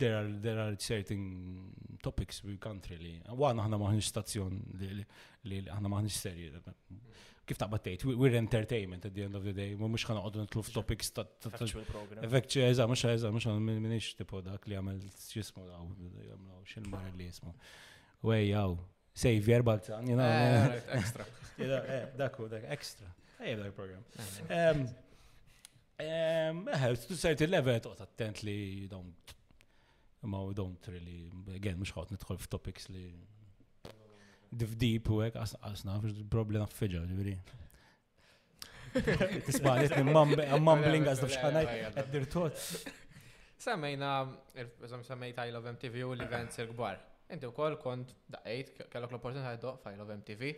[0.00, 1.68] there are, there are certain
[2.02, 6.48] topics we can't really, għana ħana maħnix stazzjon li ħana maħnix serji,
[7.48, 10.72] kif ta' battejt, we're entertainment at the end of the day, mux ħana għodun t-luf
[10.74, 15.68] topics ta' effektu eh, eża, mux eża, mux għana minix tipo dak li għamil xismu
[15.68, 15.96] għaw,
[16.72, 17.54] xil-mar li jismu.
[18.26, 18.74] Wej, għaw,
[19.22, 20.22] Savior Balzan, you know.
[20.26, 20.74] Eh, eh.
[20.92, 21.24] Eh, extra.
[22.20, 22.46] Dakku,
[22.78, 23.08] extra.
[23.42, 24.02] Ejja dak program.
[25.98, 28.56] Eħe, tu sajt il-level toqt attent li
[28.90, 29.34] don't,
[30.30, 31.18] ma don't really,
[31.54, 33.04] again, mux ħot nidħol topics li
[34.50, 35.38] divdip u għek,
[35.70, 35.98] asna,
[36.30, 37.36] problema f'fġa, ġviri.
[39.50, 42.64] Tisbalit, mumbling għazda fxħanaj, għaddir tot.
[43.58, 44.12] Semmejna,
[45.06, 47.04] semmejta I Love MTV u l-events il-gbar.
[47.34, 50.50] Inti u koll kont daqgħid kellok l-opportunità jdoq fajl of MTV.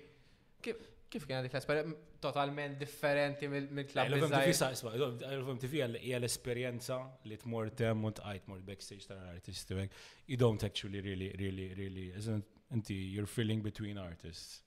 [1.11, 4.13] Kif kien dik l esperienza totalment differenti mill-klabb?
[4.21, 9.83] MTV sa' isma, MTV hija l esperienza li tmur tem u tqajt mur backstage tal-artisti.
[10.31, 12.47] You don't actually really, really, really, isn't
[12.77, 14.63] inti you're feeling between artists.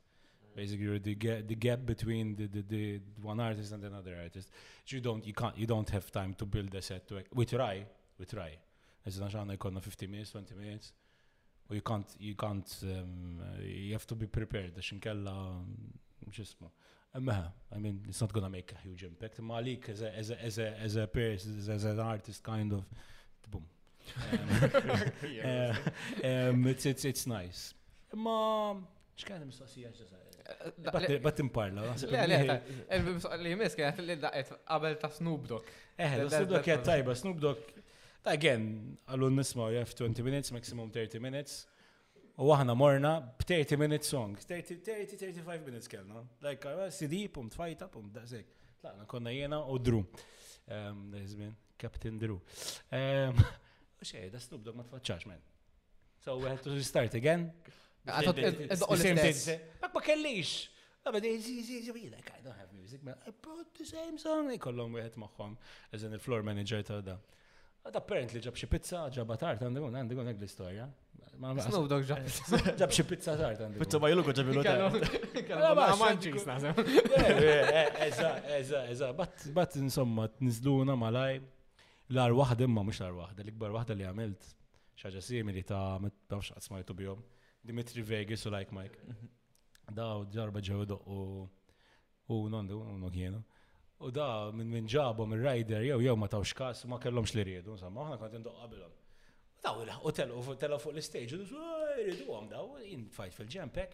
[0.57, 1.13] basically the
[1.49, 2.83] the gap between the, the, the
[3.23, 4.51] one artist and another artist.
[4.89, 7.07] You don't you can't you don't have time to build a set.
[7.13, 7.85] To, we try,
[8.19, 8.51] we try.
[9.05, 10.91] As an jana 15 minutes, 20 minutes
[11.73, 15.33] u you can't, you can't, um, you have to be prepared, għax inkella,
[16.37, 16.69] ġismu.
[17.15, 20.09] Um, Meħa, I mean, it's not gonna make a huge impact, ma għalik, as a,
[20.21, 22.85] as a, as a, as a person, as an artist, kind of,
[23.49, 23.65] boom.
[23.67, 24.51] Um,
[25.35, 25.75] yeah.
[26.23, 27.73] Eh, um, it's, it's, it's nice.
[28.15, 28.37] Ma,
[29.19, 30.19] ċkajna mistoqsija ġesa?
[30.19, 31.89] Eh, bat imparla.
[32.11, 32.57] Le, le,
[33.43, 35.71] li jmiss kienet li daqet qabel ta' Snoop Dogg.
[35.97, 37.77] Eħe, eh, Snoop Dogg kienet tajba, Snoop Dogg
[38.23, 41.65] Ta' again, għallun nisma, you have 20 minutes, maximum 30 minutes.
[42.39, 44.37] U għahna morna b-30 minutes song.
[44.39, 46.21] 30-35 minutes kellna.
[46.41, 46.63] Like,
[46.95, 48.47] CD, pum, tfajta, pum, da' zek.
[48.85, 49.99] Laqna konna jena u dru.
[50.71, 52.39] Ehm, Dazmin, Captain Drew.
[52.95, 53.37] Ehm,
[53.99, 54.03] u
[54.37, 55.41] da' Snoop Dogg ma tfacċax, man.
[56.23, 57.49] So we have to restart again.
[58.07, 59.47] Ma kellix.
[61.05, 63.15] Ah, but it's easy, like, I don't have music, man.
[63.27, 64.47] I brought the same song.
[64.57, 65.57] Kollom we had maħħom,
[65.91, 67.19] as in il-floor manager ta' da'
[67.83, 70.85] Għad apparently ġab xie pizza, ġab tart għandu għun, għandu għun għek l-istoria.
[71.65, 72.27] Snow Dogg ġab.
[72.79, 73.81] Ġab xie pizza tart għandu.
[73.83, 74.95] Pizza ma jillu ġab jillu tart.
[77.13, 78.21] Eh, eh, eh,
[78.57, 81.39] eza, eza, bat insomma, nizluna malaj.
[82.13, 84.41] L-ar wahda imma mux l-ar wahda, l-ikbar wahda li għamilt
[84.99, 87.19] xaġa simili ta' mux għatsmajtu bjom.
[87.67, 88.97] Dimitri Vegas u Like Mike.
[89.07, 89.27] Mhm.
[89.95, 90.93] Daw ġarba ġew u
[92.31, 92.75] u nondu,
[94.03, 97.43] U da minn min ġabu minn rider jew jew ma tawx kas ma kellhomx li
[97.47, 98.95] riedu, insomma, aħna kont indoq qabilhom.
[99.63, 100.41] Daw u tellu
[100.83, 103.93] fuq l-istage, u rridu għam daw, jinfajt fil-ġempek,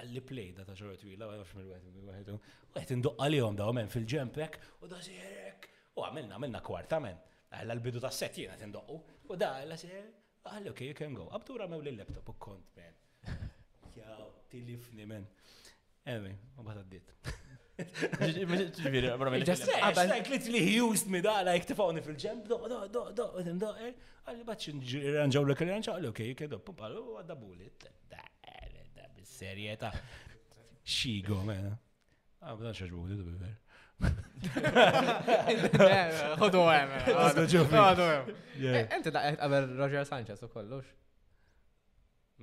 [0.00, 2.38] għalli plejda ta' xorot wila, għax mill-għet, u
[2.74, 7.22] għet indoqqa li daw men fil-ġempek, u da sirek, u għamilna, għamilna kwarta men,
[7.54, 8.98] għalla l-bidu ta' set jena tindoqqu,
[9.30, 10.10] u da għalla sirek,
[10.50, 12.98] għalli ok, you can go, għabtura mew l-laptop u kont men.
[14.00, 15.30] Jaw, tilifni men.
[16.10, 16.82] Anyway, u bat
[17.74, 19.48] Ġifiri, verament.
[19.50, 23.70] Għabek li li used me da, like tifawni fil-ġemp, do, do, do, do, do, do,
[23.88, 23.96] eh.
[24.30, 29.90] għalli bacċi nġanġaw l-ekri nġanġaw, għalli, ok, kedo, pup, għalli, għadda bulit, da, da, bis-serjeta.
[30.86, 31.74] Xigo, mena.
[32.44, 33.60] Ah, Għabda nxaġ bulit, biver.
[36.38, 36.98] Għodu għem.
[37.18, 38.34] Għodu għem.
[39.00, 40.92] Enti da, għabel Roger Sanchez u kollox.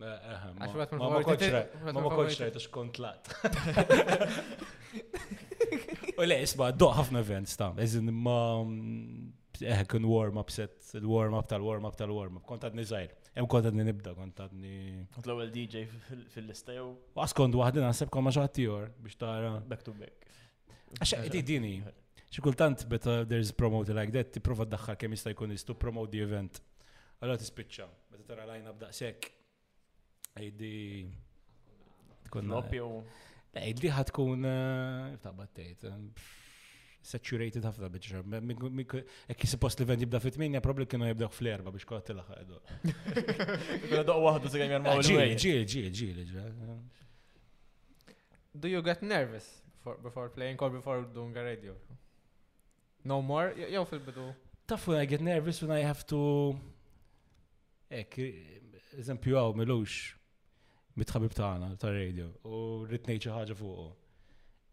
[0.02, 0.46] Eh, eh,
[0.98, 3.28] ma ma konċ rajt xkont lat.
[6.18, 8.40] U le, isma, doq ħafna events ta' eżin ma
[9.62, 12.46] eħe eh, kun warm-up set, il-warm-up tal-warm-up tal-warm-up.
[12.50, 14.74] Kont għadni zaħir, jem kont għadni nibda, kont għadni.
[15.14, 15.86] Kont l-ewel DJ
[16.34, 16.88] fil-lista jew?
[17.14, 19.54] Għaskont għadni għasib kon maġħat tijor biex tara.
[19.70, 20.26] Back to back.
[20.98, 21.76] Għaxa, id dini,
[22.34, 26.26] xikultant beta there's promoter like that, ti prova d-daxħal kem jista' jkun jistu promote the
[26.26, 26.58] event.
[26.62, 29.28] Għallu Għalla tispiċċa, beta tara lajna b'daqsek.
[30.36, 31.08] Ejdi.
[32.26, 32.86] Tkun loppju.
[33.54, 35.88] Eh, Ejdi ħatkun eh, ftabat tejt.
[35.90, 36.30] Eh,
[37.02, 39.00] saturated ħafna biex
[39.34, 42.60] Ekki suppost li vend jibda fit minja probabli kienu jibda fl-erba biex kod tilaħ għedu.
[43.90, 45.18] Kuna doq wahdu se għamjar ah, mawlu.
[45.34, 46.78] Ġil, ġil, ġil, ġil.
[48.54, 51.76] Do you get nervous before, before playing or before doing a radio?
[53.04, 53.52] No more?
[53.66, 54.30] Jow fil-bidu?
[54.70, 56.54] Tough when I get nervous when I have to
[57.92, 58.14] Ek,
[58.96, 60.04] eżempju għaw, melux
[61.00, 63.86] mitħabib taħna, ta' radio, u rritnejċa ħaġa fuqo.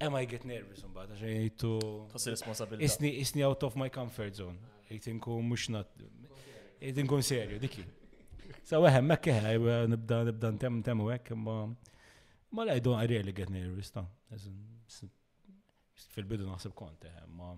[0.05, 1.71] Am I get nervous un bada, xe jittu.
[2.13, 2.87] Tassi responsabilità.
[2.87, 4.59] Isni, isni out of my comfort zone.
[4.91, 5.91] Jitinku mux nat.
[6.81, 7.83] Jitinkun serju, dikki.
[8.69, 9.59] Sa weħem, mekke ħaj,
[9.93, 11.59] nibda nibda ntem ntem wek, ma.
[12.55, 14.07] Ma la, I don't really get nervous, ta.
[16.15, 17.53] Fil-bidu naħseb kont ma.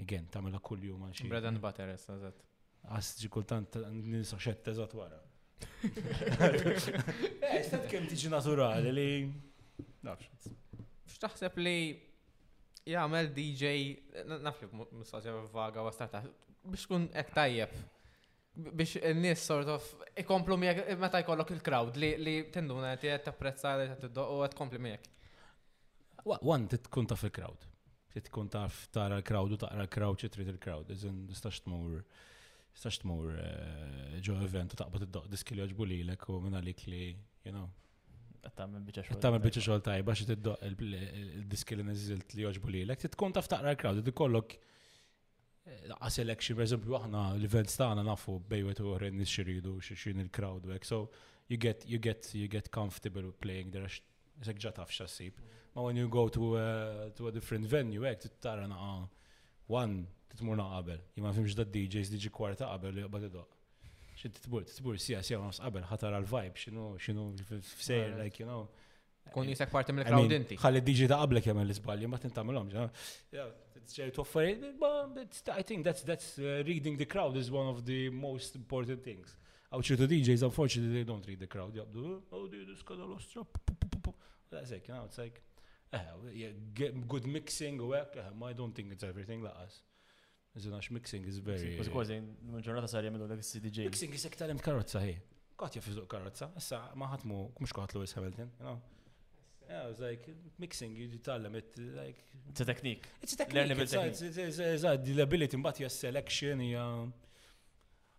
[0.00, 1.28] Again, tamela kull jum xie.
[1.28, 2.46] Bread and butter, eżat.
[2.88, 3.76] Għas ġikultant,
[4.08, 5.20] nisa xetta eżat wara.
[7.40, 9.06] Eh, istat kem tiġi naturali li.
[11.14, 11.74] Xtaħseb li
[12.92, 13.94] jgħamil DJ,
[15.52, 17.74] vaga biex kun ek
[18.60, 19.84] Biex n-nis sort of
[20.18, 25.04] ikomplu miegħek meta jkollok il-crowd li tinduna qed tapprezza li qed u qed kompli miegħek.
[26.24, 27.68] t tkun taf il-crowd.
[28.26, 32.02] Tkun taf tara l-crowd u taqra l-crowd xi trid il-crowd, iżin t-mur.
[32.78, 36.60] Sax tmur eh, ġo event u taqbad id-doq diski li oġbu li l-ek u minna
[36.62, 37.00] li li,
[37.44, 37.68] you know.
[38.44, 39.16] Għattamil bieċa xol.
[39.16, 43.02] Għattamil xol tajba xie id-doq il-diski li nizzilt li oġbu li l-ek.
[43.04, 44.54] Titkun taf taqra l-crowd, id-kollok
[45.70, 50.22] għas eh, election, per esempio, għahna l event stana nafu bejwet u għorren nisċiridu, xirxin
[50.26, 51.02] il-crowd u So
[51.52, 53.90] you get, you get, you get comfortable playing there,
[54.40, 55.42] għaxek ġa taf xassib.
[55.74, 56.68] Ma when you go to a,
[57.18, 58.80] to a different venue, għek, tara na
[59.68, 61.00] one titmurna qabel.
[61.16, 63.56] Jima fimx da DJs diġi kwarta qabel li jqbad id-doq.
[64.20, 67.26] Xin titbur, titbur sija sija nos qabel ħatar għal-vibe, xinu, xinu,
[67.58, 68.66] f-sejr, like, you know.
[69.34, 70.56] Kun jisek parti mill crowd inti.
[70.60, 72.86] Xalli DJ da qabel jemel l-izballi, ma tintamilom, ġa.
[73.32, 73.50] Eh?
[73.90, 74.56] Ġeri toffari,
[75.50, 79.34] I think that's, that's uh, reading the crowd is one of the most important things.
[79.72, 81.74] Għaw ċertu DJs, unfortunately, they don't read the crowd.
[81.78, 83.42] Jabdu, oh, oh, dude, this kada l-ostra.
[84.50, 85.42] That's it, you know, it's like,
[85.92, 85.98] uh,
[86.32, 86.50] yeah,
[87.08, 88.04] good mixing, uh,
[88.44, 89.82] I don't think it's everything like us.
[90.60, 91.74] Iżinax mixing is very.
[91.76, 92.12] Kważi kważi,
[92.54, 93.86] l-ġurnata sar l CDJ.
[93.88, 95.14] Mixing is ektarim karotza karozza ħi.
[95.76, 96.48] jaffi jaf karotza.
[96.58, 98.80] issa ma kumx mhux Lewis Hamilton, you know.
[99.70, 100.26] Yeah, it's like
[100.58, 102.20] mixing, you tallem it like.
[102.50, 103.06] It's a technique.
[103.22, 103.78] It's a technique.
[103.78, 106.84] It's, it's, it's, it's, a ability mbagħad hija selection hija.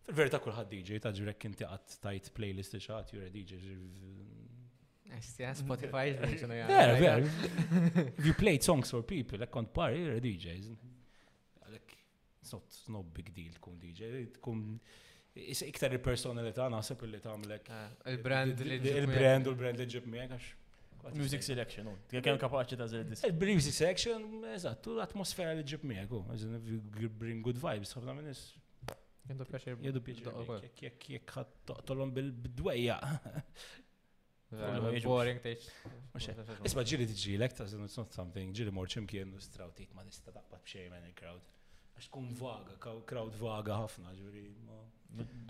[0.05, 3.59] Fil-verità kulħadd DJ ta' ġurek inti qatt tajt playlist xi jure DJ.
[5.11, 6.15] Estja, Spotify,
[8.17, 10.69] If you played songs for people, I can't party, you're a DJs
[12.60, 14.64] it's not no big deal tkun DJ, tkun
[15.72, 17.70] iktar il-personalità nasib li tagħmlek.
[18.04, 20.47] Eh, il-brand li Il-brand u l-brand li ġib għax.
[21.02, 21.99] Oh, eh, music selection, u.
[22.10, 23.14] tkun kemm kapaċi ta' zed.
[23.32, 24.26] Il-music selection,
[24.56, 26.49] eżatt, l-atmosfera li ġib miegħek, oh,
[26.99, 28.43] you bring good vibes, ħafna minnis.
[29.30, 29.80] Jendu pjaċir.
[29.86, 30.68] Jendu pjaċir.
[30.82, 31.34] Jek jek
[31.88, 32.97] tolom bil-dwejja.
[35.06, 35.70] Boring teċ.
[36.68, 40.66] Isma ġili tiġi lek, ta' it's not something, ġili morċim kien nustrawtik ma nista' taqbad
[40.68, 41.45] bċejmen il crowd
[42.02, 44.47] għax tkun vaga, crowd vaga ħafna ġuri.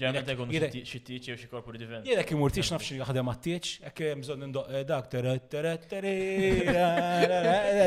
[0.01, 2.05] Ġemmet għun xittiċ jew xi korpur divent.
[2.09, 6.65] Jena kim urtix nafx jaħdem ek jem bżon ndoq dak, teret, teret, teret,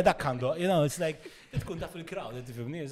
[0.06, 1.18] dak għandu, you know, it's like,
[1.64, 2.82] tkun taf il-crowd, tifimni,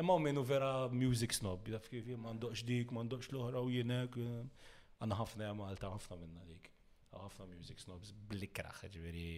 [0.00, 5.16] imma minnu vera music snob, jaf kif jem mandoqx dik, mandoqx l-ohra u jenek, għanna
[5.20, 6.64] ħafna jamalta, ħafna minna dik,
[7.12, 9.28] ħafna music snobs, blikra ġveri.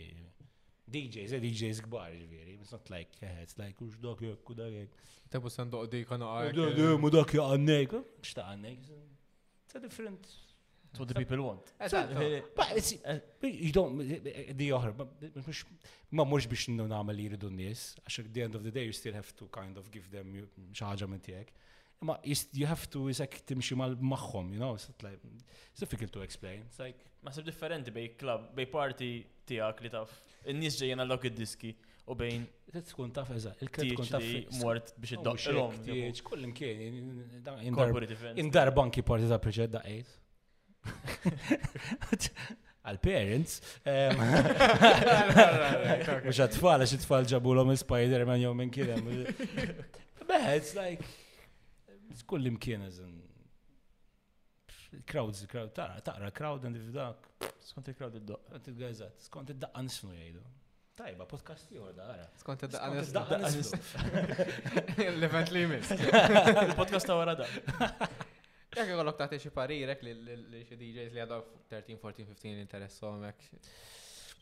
[0.92, 4.56] DJs, eh, DJs kbar, ġviri, it's not like, yeah, it's like, ux dak jek, u
[4.58, 4.96] dak jek.
[5.32, 6.62] Tebu san dok dik għana għajk.
[7.08, 8.90] U dak jek għannek, ux għannek.
[9.64, 10.32] It's a different...
[10.92, 11.70] It's what the people want.
[11.80, 12.90] Eh, eh, but it's,
[13.46, 14.92] you don't, di oħra,
[16.12, 19.32] ma mux biex n-namel jiridu n-nis, għax the end of the day you still have
[19.40, 20.34] to kind of give them
[20.76, 21.24] xaħġa minn
[22.06, 22.18] Ma
[22.60, 25.20] you have to isek timxi mal-maħħom, you know, it's like,
[25.70, 26.62] it's difficult to explain.
[26.70, 26.98] It's like.
[27.22, 29.08] Ma Masib differenti bej club, bej party
[29.46, 30.10] tijak li taf,
[30.50, 31.70] n-nis ġejjen għallok id-diski
[32.10, 32.48] u bejn.
[32.90, 34.26] Tkun taf, eżat, il-kred tkun taf.
[34.58, 35.76] Mort biex id-doqqilom.
[35.94, 36.98] Oh, kullin kien,
[38.42, 39.86] indar banki party ta' preċed da'
[42.90, 43.58] għal-parents.
[46.26, 49.14] Mux għatfall, għax it-tfall ġabulom il-Spider-Man jow minn kien.
[50.32, 51.18] Beħed, like
[52.28, 53.20] kull imkien eżin.
[55.08, 57.28] Crowds, crowd, tara, tara, crowd and if dak.
[57.64, 58.42] Skont il-crowd id-doq.
[58.52, 60.42] Għant skont id-daqqan snu jgħidu.
[60.98, 62.26] Tajba, podcast li għorda, għara.
[62.42, 63.80] Skont id-daqqan snu.
[65.14, 65.94] L-event li jmiss.
[66.02, 67.46] Il-podcast ta' għara da.
[68.76, 73.26] Jek għolok ta' teċi parirek li xie DJs li għadaw 13, 14, 15 l-interessom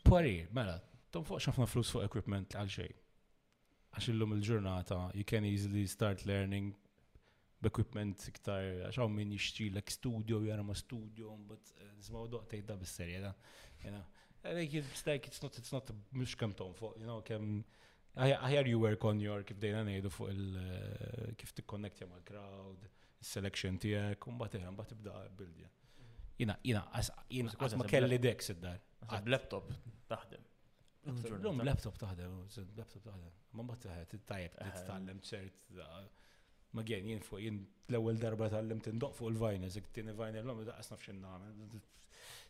[0.07, 0.77] Parir, mela,
[1.13, 2.93] tom fuq xafna flus fuq equipment għal xej.
[3.93, 6.73] Għax il-lum il-ġurnata, you can easily start learning
[7.61, 12.73] b'equipment iktar, għaxaw minn jixtri l studio, jara ma studio, but eh, nismaw doq tejda
[12.81, 13.19] b'serja,
[13.77, 14.01] serja da.
[14.49, 17.59] Like, it's like, it's not, it's not, mux kem tom fuq, you know, kem,
[18.17, 22.87] ħajar you work on your, kif dejna nejdu fuq il, eh, kif t-connectja ma' crowd,
[23.21, 25.69] selection tijek, un bat iħan, bat ibda bildja.
[26.41, 26.81] Jina, jina,
[27.29, 28.65] jina, ma kelli dek id
[29.29, 29.67] Laptop
[30.09, 30.47] taħdem.
[31.05, 32.33] Mm, laptop taħdem,
[32.77, 33.29] laptop taħdem.
[33.57, 35.69] Ma bat eh, taħdem, tajab, t-tallem ċert.
[36.75, 37.57] Ma għen, jien fuq, jien
[37.91, 41.17] l-ewel darba tal lim indoq fuq il-vajners, vajna iktin il vajna l-lom, da' asnaf xin
[41.19, 41.73] namel.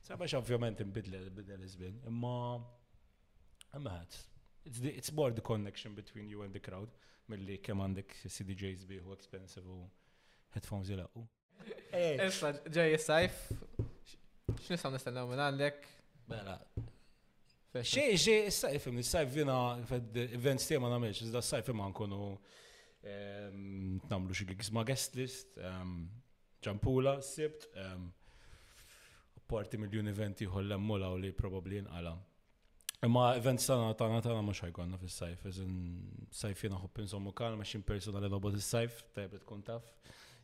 [0.05, 2.59] Sabba xa ovvjament imbidle l bidle l izbin, imma,
[3.77, 3.95] imma
[4.69, 6.91] it's more the connection between you and the crowd,
[7.29, 9.81] mill-li kem għandek CDJs biħu expensive u
[10.53, 11.25] headphones jilaqu.
[11.97, 15.85] Issa, ġej jessajf, sajf, x'nisaw nistennaw minn għandek?
[16.29, 16.59] Bela.
[17.73, 19.57] Xej, xej, sajf, sajf jina,
[20.35, 22.25] events tema namiex, iżda sajf imma nkunu
[24.09, 25.57] namlu xie gigs ma' guest list,
[26.61, 27.65] ġampula, sibt,
[29.49, 32.13] parti miljon eventi ħollem mola u li probabli nqala.
[33.03, 35.71] Imma event sana tana tana mux ħajkonna fil-sajf, eżin
[36.37, 39.87] sajf jena xoppin sommu kan, ma xin persona li nobot il-sajf, tajb li tkun taf,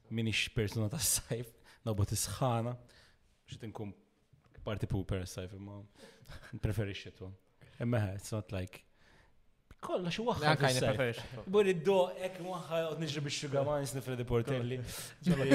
[0.09, 1.53] minix persona ta' sajf,
[1.85, 2.73] nobot il-sħana,
[3.47, 3.93] xie nkun
[4.65, 5.77] parti puper sajf, imma
[6.65, 7.29] preferisċi tu.
[7.77, 8.86] Emmeħe, it's not like
[9.81, 10.53] Kolla xo waħħa.
[10.55, 11.41] Għakajni preferix.
[11.53, 11.97] Bur id-do,
[12.27, 14.79] ek waħħa għod nġrib il-xuga ma nisni Freddy Portelli.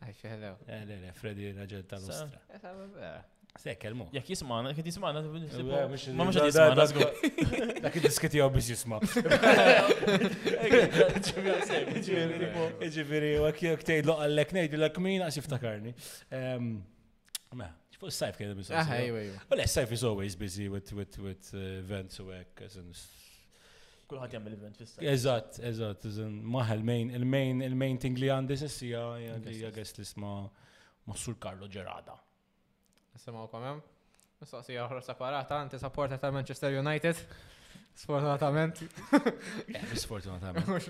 [0.03, 0.51] Għax hello.
[0.67, 2.39] Eh, le, Freddy raġel tal-ostra.
[2.59, 2.67] Eh,
[3.57, 4.05] Sekkel mu.
[4.13, 5.81] Jek jismana, jek jismana, jek jismana,
[6.35, 6.83] jek jismana.
[7.87, 8.97] Dak id-disketi għaw biz jisma.
[11.97, 15.91] Ġiviri, għak jgħak tgħidlu għallek nejdu l-għak min għax jiftakarni.
[17.57, 19.29] Meħ, Fuq sajf kien mis Ah, anyway.
[19.49, 22.65] Well, sajf is always busy with, with, with uh, events u għek,
[24.07, 25.01] Kulħat jgħamil event fissa.
[25.03, 26.05] Eżat, eżat,
[26.53, 29.01] maħ il-main, il-main, il-main thing li għandi sessija,
[29.49, 30.31] li għagħes li sma
[31.09, 32.15] Massur Carlo Gerada.
[33.19, 33.81] Sema u komem?
[34.39, 37.19] Mistoqsija oħra separata, anti supporter ta' Manchester United.
[37.97, 38.79] Sfortunatament.
[39.73, 40.67] Eh, Sfortunatament.
[40.69, 40.87] Mux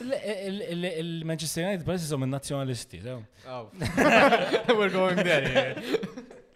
[0.00, 3.18] Il-Manchester United parsi som il-nazjonalisti, so.
[3.46, 3.68] Oh.
[4.78, 5.74] We're going there here.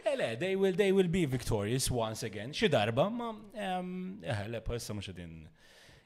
[0.05, 2.53] Eh, le, they will, they will be victorious once again.
[2.55, 5.43] Xi darba, ma, ehm, eh, le, parsi mux din.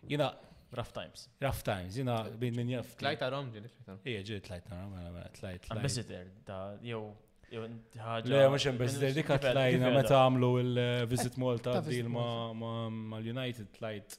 [0.07, 0.33] Jina,
[0.73, 1.29] Rough times.
[1.41, 2.97] Rough times, jina, bin min jaff.
[2.99, 3.71] Tlajt għarom, ġili.
[4.03, 5.69] Ija, ġili tlajt għarom, tlajt.
[5.73, 7.07] Ambassador, da, jow,
[7.47, 14.17] Le, mux imbezzer, dik għatlajna meta għamlu il-Visit eh, Malta deal ma' United tlajt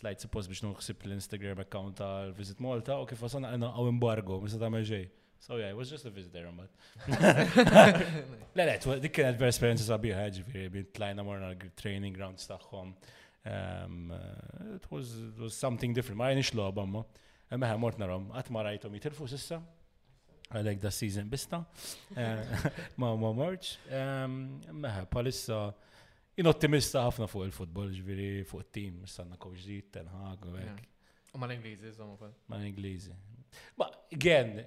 [0.00, 4.56] tlajt suppos biex nuħsib l-Instagram account tal-Visit Malta u kif għasan għanna għaw embargo, misa
[4.62, 5.04] ta' meġej.
[5.44, 6.72] So yeah, it was just a visit there, but.
[8.56, 12.94] Le, le, dik kienet ver esperienza sabiħa eh, ġifiri, bint tlajna morna training grounds taħħom.
[13.52, 14.16] Eh,
[14.78, 15.12] it was
[15.58, 17.04] something different, ma' jenix loba, ma'
[17.50, 19.56] Meħe mort narom, għat ma rajtom jitilfu sissa,
[20.50, 21.60] għalek da season bista,
[22.18, 22.42] eh,
[23.00, 23.70] ma ma marċ.
[24.74, 25.68] Meħe, palissa,
[26.40, 30.48] in ottimista ħafna fuq il-futbol, ġviri fuq il-team, sanna kowġi, di, ten u għek.
[30.48, 30.88] Mm.
[31.34, 33.12] U ma l-Ingliżi, zomma Ma l inglizi
[33.78, 34.64] Ma, again,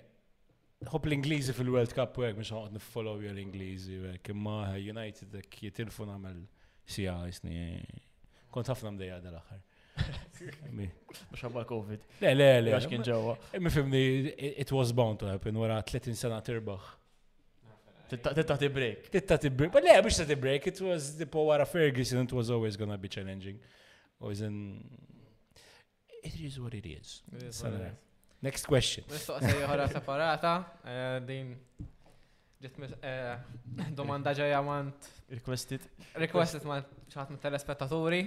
[0.91, 4.55] Hop l inglizi fil-World Cup u għek, mux għod nifollow l inglizi u għek, imma
[4.73, 6.41] eh, United għek jitilfu namel
[6.83, 7.77] sija jisni.
[8.51, 9.61] Kont ħafna mdeja dal-axar.
[10.73, 12.01] Mux għabba COVID.
[12.23, 12.71] Le, le, le.
[12.73, 13.35] Għax kien ġewa.
[13.73, 14.01] fimni,
[14.63, 16.87] it was bound to happen wara 30 sena tirbaħ.
[18.13, 19.05] Tittati break.
[19.07, 19.71] Titta Tittati break.
[19.73, 22.97] But le, biex tati break, it was the power of Ferguson, it was always gonna
[22.97, 23.59] be challenging.
[24.19, 24.81] Always in...
[26.23, 27.21] It is what it is.
[28.43, 29.03] Next question.
[29.07, 31.53] Mistoqsija joħra separata, eh, din
[32.63, 33.35] ġit eh,
[33.95, 35.09] domanda ġajamant.
[35.31, 35.85] Requested.
[36.27, 38.21] Requested ma ċaħat me telespettaturi.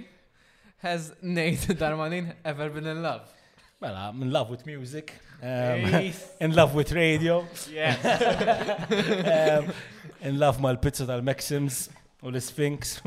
[0.79, 3.33] Has Nate Darmanin ever been in love?
[3.79, 5.49] Well, mela, I'm in love with music, um,
[6.41, 7.97] in love with radio, yes.
[9.63, 9.73] um,
[10.21, 11.89] in love with pizza tal-Maxims
[12.23, 12.99] or the sphinx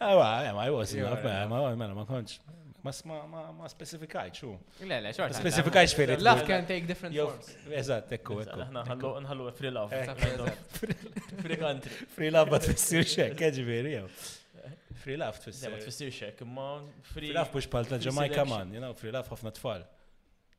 [0.00, 2.38] I was in love, man, ma konċ.
[2.84, 2.90] Ma
[3.28, 4.54] ma ma specificaj, xu.
[4.88, 5.36] Le, le, xorta.
[5.42, 6.16] Specificaj xferi.
[6.22, 7.50] Love can take different forms.
[7.82, 9.10] Eżat, ekku, ekku.
[9.20, 9.90] Nħallu free love.
[11.42, 11.90] Free country.
[12.16, 14.06] Free love, but fissir xek, veri, jow.
[15.00, 15.70] Free laugh tfisser.
[15.72, 17.10] Ma tfissirx hekk, imma free.
[17.20, 19.86] Free laugh mhux bħal ta' Jamaica man, you know, free laugh ħafna tfal.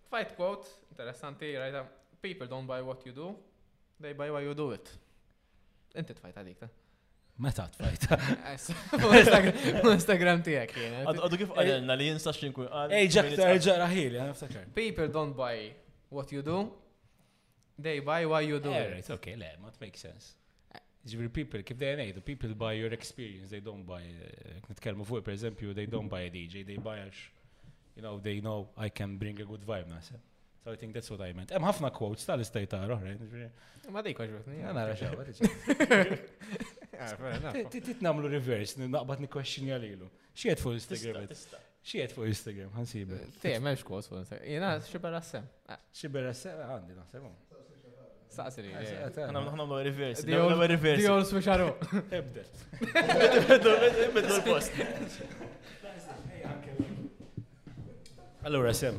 [0.10, 1.88] Fight quote, interessanti, rajta, um,
[2.24, 3.34] people don't buy what you do,
[4.02, 4.92] they buy why you do it.
[5.98, 6.70] Inti tfajt għadik, ta'
[7.44, 8.18] meta tfajta.
[9.94, 11.02] Instagram tijak jena.
[11.04, 11.12] Eh?
[11.14, 12.66] Għaddu kif għadenna li jinsa xinku.
[12.68, 12.92] għal.
[12.98, 14.66] Ej, ġakta, ġa raħil, jena, f'sakar.
[14.78, 15.70] People don't buy
[16.14, 16.66] what you do,
[17.82, 19.10] they buy why you do it.
[19.20, 20.36] Okay, le, ma t-make sense.
[21.08, 25.24] Ġivri people, kif dejjem ngħidu, people buy your experience, they don't buy, eh, nitkellmu fuq
[25.28, 27.22] per eżempju, they don't buy a DJ, they buy għax,
[27.96, 30.20] you know, they know I can bring a good vibe nasa.
[30.64, 31.54] So I think that's what I meant.
[31.56, 33.24] Hemm ħafna quotes tal-istajta oħrajn.
[33.46, 34.60] Eh, Ma dik għaxbutni.
[34.66, 35.24] Għana raxaw.
[37.72, 40.10] Tit namlu reverse, naqbad question jalilu.
[40.36, 41.30] Xiet fuq Instagram.
[41.88, 43.16] Xiet fuq Instagram, ħansib.
[43.46, 44.46] Tijem, memx quotes fuq Instagram.
[44.58, 45.48] Jena, xibera s-sem.
[46.02, 47.38] Xibera s-sem, għandi, naħsebom.
[48.38, 48.74] Saqsini.
[48.78, 49.52] Għanna eh.
[49.52, 50.26] għanna reverse.
[50.28, 51.00] Di għol reverse.
[51.04, 51.70] Di għol speċaro.
[52.18, 53.54] Ebdel.
[53.58, 54.84] Ebdel l-post.
[58.48, 58.96] Allora, Sem,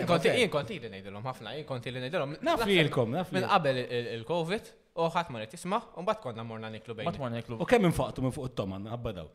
[0.00, 2.38] Jien konti li nejdilom ħafna, jien konti li nejdilom.
[2.42, 3.34] Nafilkom, nafilkom.
[3.36, 3.84] Minn qabel
[4.18, 7.06] il-Covid, u ħadd ma rrit jisma' u mbagħad konna morna niklu bejn.
[7.06, 7.58] Mbagħad morna niklu.
[7.62, 9.28] U kemm infaqtu minn fuq it-toman abbadaw.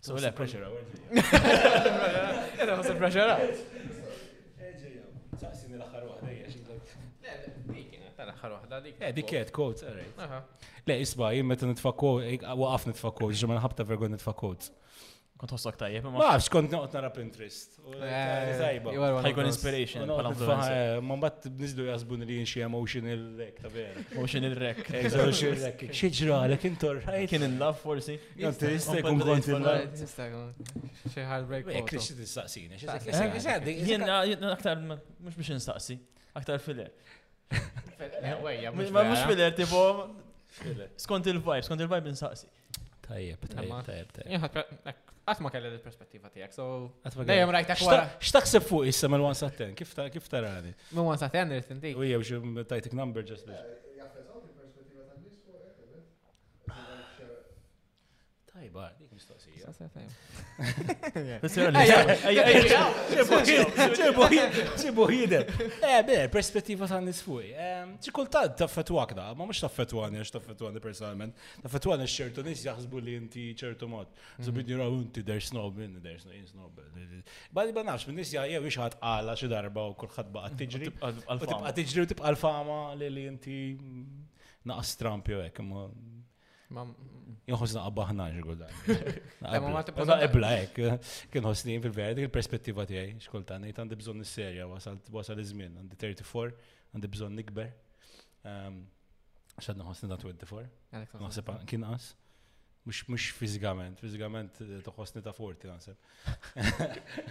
[0.04, 0.86] So le pressure hour.
[2.60, 3.58] Era ħoseb pressure hour.
[5.42, 6.52] Saqsini l-aħħar waħda hija
[7.24, 7.34] Le,
[7.66, 9.00] dik kienet l-aħħar waħda dik.
[9.02, 10.62] Eh, dik kienet quotes, all right.
[10.86, 11.92] Le, isba' jimmet meta nitfa'
[12.28, 14.70] eh, waqaf nitfa' quotes, ġimgħa ħabta vergon nitfa' quotes
[15.44, 16.06] kont ħossak tajjeb.
[16.08, 17.76] Ma nafx kont noqgħod nara Pinterest.
[18.00, 18.80] Eh,
[19.26, 20.08] Ħajkun inspiration.
[20.08, 24.04] Eh, ma mbatt nizdu jazbun li jinxie emotion il-rek, ta' vera.
[24.14, 24.90] Emotional wreck.
[25.00, 25.84] Emotional wreck.
[26.00, 28.16] Xi ġralek intor Kien in-love forsi.
[28.40, 30.08] Jista' jkun kont in-love.
[31.12, 31.70] Xi heartbreak.
[31.78, 32.80] Jekk li xi tistaqsini.
[32.80, 34.24] Jien ah,
[34.54, 35.98] aktar mhux biex nistaqsi,
[36.40, 36.90] aktar fil-er.
[38.94, 39.78] Ma mux fil-er tipo
[41.04, 42.48] skont il-vibe, skont il-vibe insaqsi.
[43.04, 45.02] Tajjeb, tajjeb, tajjeb.
[45.24, 46.64] Għatma kelli l-perspettiva tijak, so.
[47.24, 48.00] Dejjem rajt għaxta.
[48.28, 50.74] Xtaħseb fuq issa mal-1 sa' 10, kif tarani?
[50.92, 51.94] Mal-1 sa' 10 rritinti.
[51.96, 53.93] Ujja, biex tajtik number just biex.
[58.54, 59.72] Tajba, dik mistoqsija.
[64.78, 65.48] Ġibu jider.
[65.82, 67.48] Eh, be, perspettiva ta' nisfuj.
[68.06, 71.34] ċikultant ta' fetwakda, ma' mux ta' fetwani, għax ta' fetwani personalment.
[71.64, 74.06] Ta' fetwani xċertu nis jaxsbu li inti ċertu mod.
[74.38, 76.78] So bidni raw inti der snob, inti der snob.
[77.50, 80.92] Badi ba' nafx, minn nis jaxja biex ħat għala xi darba u kullħat ba' tiġri.
[80.94, 83.58] Tibqa tiġri u tibqa l-fama li inti
[84.62, 85.64] naqas Trump jew hekk.
[87.44, 88.66] Jonħos naqba ħnaġ għuda.
[89.92, 90.78] Għuda ebla ek,
[91.32, 97.10] kien ħosni fil-verdi, il-perspettiva tijaj, xkoltan, jt għandi bżon serja wasal iż-żmien, għandi 34, għandi
[97.16, 97.72] bżon nikber.
[98.48, 98.82] Ehm,
[99.60, 100.64] Xadna ħosni da 24,
[101.22, 102.08] naħseb kien qas.
[102.84, 107.28] Mux mux fizikament, fizikament toħosni eh, ta' 40 naħseb.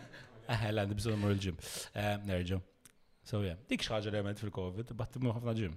[0.53, 1.57] Aħela, għandi bżon mur il-ġim.
[1.99, 2.61] Ehm, Nerġu.
[3.27, 5.75] So yeah, dik xaġa element fil-Covid, battimu ħafna ġim.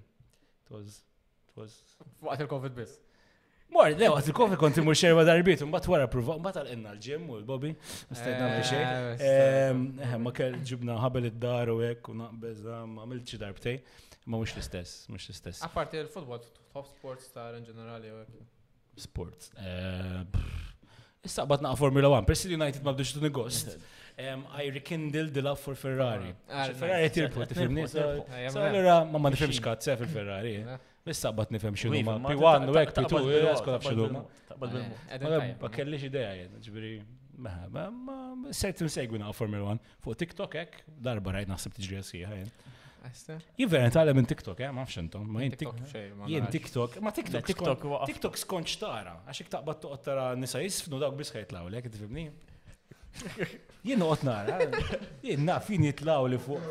[0.69, 0.77] It
[1.57, 1.81] was.
[2.21, 2.99] Waqt il-Covid biss.
[3.73, 6.93] Mor, le, għat il-kofi konti mur xerba darbit, un bat wara provo, un bat għal-inna
[6.95, 7.73] l ġem u l-bobi,
[8.05, 10.21] stajna għal xej.
[10.23, 13.81] Ma kell ġibna ħabel id-dar u għek, un naqbeza, ah, ma għamilċi darbtej,
[14.31, 15.65] ma mux l-istess, mux l-istess.
[15.67, 18.41] A parti il-futbol, top sports star in ġenerali u għek.
[19.03, 19.51] Sports.
[19.59, 20.23] Eh,
[21.27, 23.75] issa bat naqa Formula 1, Persil United ma bdux t-negost.
[24.17, 26.31] I rekindled the love for Ferrari.
[26.49, 27.83] Ah, Ferrari tirpu, tifimni.
[27.91, 30.55] So, l-ra, ma ma nifimx kat, sef eh, il-Ferrari.
[30.63, 30.79] Eh.
[31.11, 34.23] Issa bat nifem xinu ma P1 u hekk P2 jeskola f'xinu ma.
[35.63, 36.95] Ma kellix ideja jen, ġifieri
[37.39, 38.17] ma
[38.61, 42.41] sejt insegwi naqa' Formula 1 Fu TikTok ek, darba rajt naħseb t sħiħa eh.
[42.41, 42.51] jien.
[43.61, 45.29] Jien vera tagħlem minn TikTok, eh, ma nafx intom.
[45.31, 45.55] Ma jen
[46.51, 51.37] TikTok, ma TikTok TikTok TikTok skonċ tara, għax ik taqbad tara nisa jisfnu dawk biss
[51.39, 52.27] ħajtlaw t-fimni?
[53.87, 54.57] Jien noqot nara.
[55.25, 56.65] Jien naf fin jitlaw li fuq.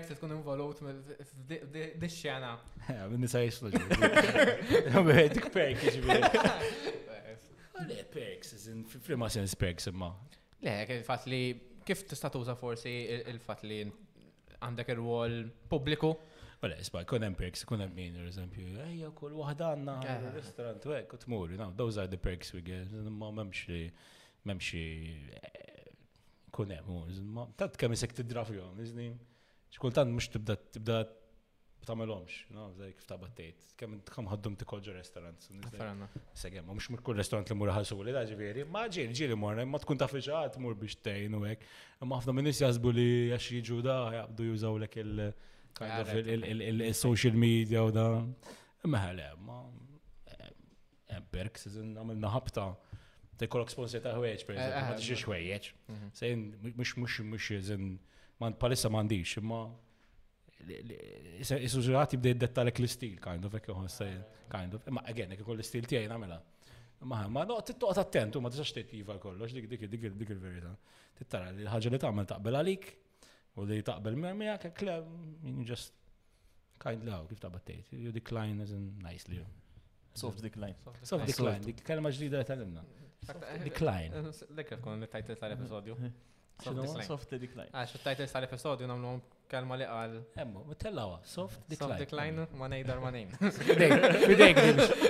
[0.07, 0.83] se tkun involut
[2.05, 2.57] dis-xena.
[2.87, 3.73] Eh, nisa jisnu.
[3.75, 6.23] Dik perk jiġifieri.
[6.33, 8.55] perk, perks,
[9.05, 10.15] fil-ma sens perks imma.
[10.65, 11.45] Le, kif fatt li
[11.89, 12.91] kif tista' tuża forsi
[13.29, 13.85] il-fatt li
[14.57, 15.39] għandek ir-rwol
[15.71, 16.11] pubbliku?
[16.63, 20.27] Wala, isba, kun hemm perks, kun hemm min, per eżempju, ejja kull waħda għandna eh.
[20.39, 23.83] ristorant u hekk u tmur, no, those are the perks we get, ma m'hemmx li
[24.49, 25.91] m'hemmx eh,
[26.57, 29.13] kun hemm, ma tant kemm isek tidra fihom, iżni.
[29.77, 31.01] Xkultant mhux tibda tibda
[31.89, 33.65] tamelomx, no, zaħik f'tabattejt.
[33.79, 35.47] Kem tkam ħaddum ti kolġu restaurant.
[36.39, 39.65] Segem, mux mur kull restaurant li mur ħasu li daġi veri, ma ġiri, ġiri morna,
[39.71, 41.67] ma tkun ta' fiċaħat ah, mur biex tejn u għek.
[42.05, 43.07] Ma ħafna minnis jazbu li
[43.37, 45.31] għax jiġu da, jabdu jużaw l
[46.67, 48.07] il-social media u da.
[48.87, 49.61] Meħale, ma
[50.33, 50.51] eh,
[51.15, 52.67] eh, Berk, sezzin, għamil naħabta.
[52.73, 53.49] ħabta.
[53.53, 55.71] kolok sponsor ta' ħwejġ, per eżempju, eh, ma tiġi xwejġ.
[55.93, 56.13] Mhm.
[56.19, 56.47] Sejn,
[56.81, 57.97] mux, mux, mux, zin,
[58.43, 59.63] man palissa mandiċ, ma
[60.67, 64.87] Is-suġurati bdejt dettalek l-istil, kind of, ekki għon sejn, kind of.
[64.97, 66.39] Ma, again, ekki koll l-istil tijaj namela.
[67.07, 70.73] Ma, ma, no, tittoqt attentu, ma t-sax tisax tettiva kollox, dik dik dik dik il-verita.
[71.19, 72.89] Tittara li l-ħagġa li tagħmel taqbel għalik,
[73.61, 75.93] u li taqbel mermijak, ekk you just
[76.83, 79.43] kind law, kif taqbattejt, you decline as in nicely.
[80.17, 80.75] Soft decline.
[81.05, 82.83] Soft decline, dik kelma ġdida li tal-imna.
[83.67, 84.25] Decline.
[84.57, 85.97] Lekka tkun li tajtet tal-episodju.
[86.65, 87.69] Soft decline.
[87.77, 89.11] Għax il-title tal episodju namlu
[89.51, 90.15] kalma li għal.
[90.41, 91.93] Emmu, tellawa, soft decline.
[91.93, 93.29] Soft decline, ah, ma nejdar ma nejn.
[93.37, 94.57] Bidejk,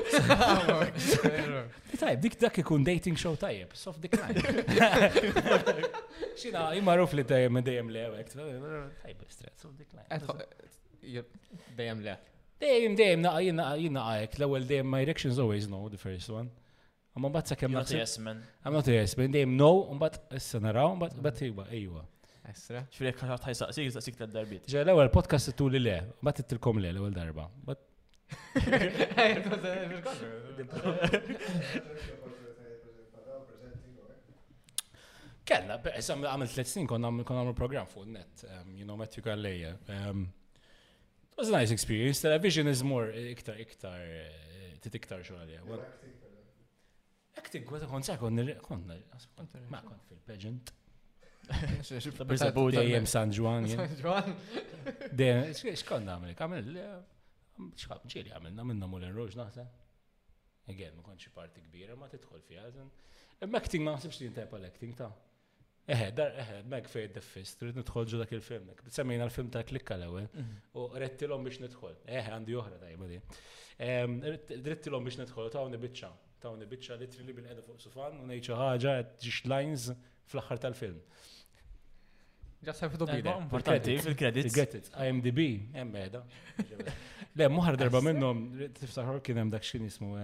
[0.02, 1.94] bidejk.
[2.00, 4.42] Tajb, dik dak ikun dating show tajb, soft decline.
[6.40, 7.24] Xina, imaruf li
[7.54, 8.34] me dejem le għek.
[9.04, 11.24] Tajb, stress, soft decline.
[11.78, 12.18] Dajem le.
[12.60, 16.50] Dejem, dejem, jina għek, l-ewel dejem, my directions always know the first one.
[17.16, 18.26] Għamma bat ma' kemm naħseb.
[18.68, 22.02] Għamma t jesmen, dejjem no, mbat issa naraw, mbat um, bat iwa, iwa.
[22.50, 22.82] Esra.
[22.92, 24.66] Xfirek ħat ħajsaqsik, saqsik tal darbit.
[24.70, 27.46] Ġa l-ewel podcast tu li le, mbat um, ittilkom le l-ewel darba.
[35.46, 39.72] Kella, esam għamil tlet snin kon għamil program fuq net, um, you know, Matthew Galleja.
[39.88, 45.22] It was a nice experience, television is more eh, iktar, iktar, eh, eh, tit iktar
[45.24, 45.62] xorja.
[47.36, 48.94] Acting was a concert konna konna
[49.68, 50.70] ma kont fil-pageant.
[52.68, 53.68] Dejjem San Juan.
[53.68, 54.34] San Juan.
[55.18, 56.72] Dejjem, xkonna għamil, għamil,
[57.78, 59.76] xkab ċili għamilna minna Mulin Rouge naħseb.
[60.74, 62.58] Again, ma konċi parti kbira, ma titħol fi
[63.46, 65.12] Imma acting ma nasibx li jintajpa l ta'
[65.86, 68.72] Eħe, dar, eħe, meg fej d trid rrit nitħolġu dak il-film.
[68.90, 70.56] Semmina l-film ta' klikka l-ewel, mhm.
[70.74, 72.00] u rettilom biex nitħol.
[72.10, 73.20] Eħe, għandi joħra tajba di.
[74.66, 76.10] Drittilom biex nitħol, ta' għonni bieċa
[76.46, 78.92] tawni bitċa li bil-qeda fuq sufan u nejċa ħaġa
[79.24, 79.88] ġiġ lines
[80.30, 81.00] fl-axħar tal-film.
[82.66, 83.34] Ġasab fidu bide.
[83.52, 84.54] Portati fil-credits.
[84.54, 85.42] Get IMDb,
[85.74, 86.22] hemm qiegħda.
[87.36, 88.46] Le, muħar darba minnhom
[88.80, 90.14] tifsaħar kien hemm dak x'kien jismu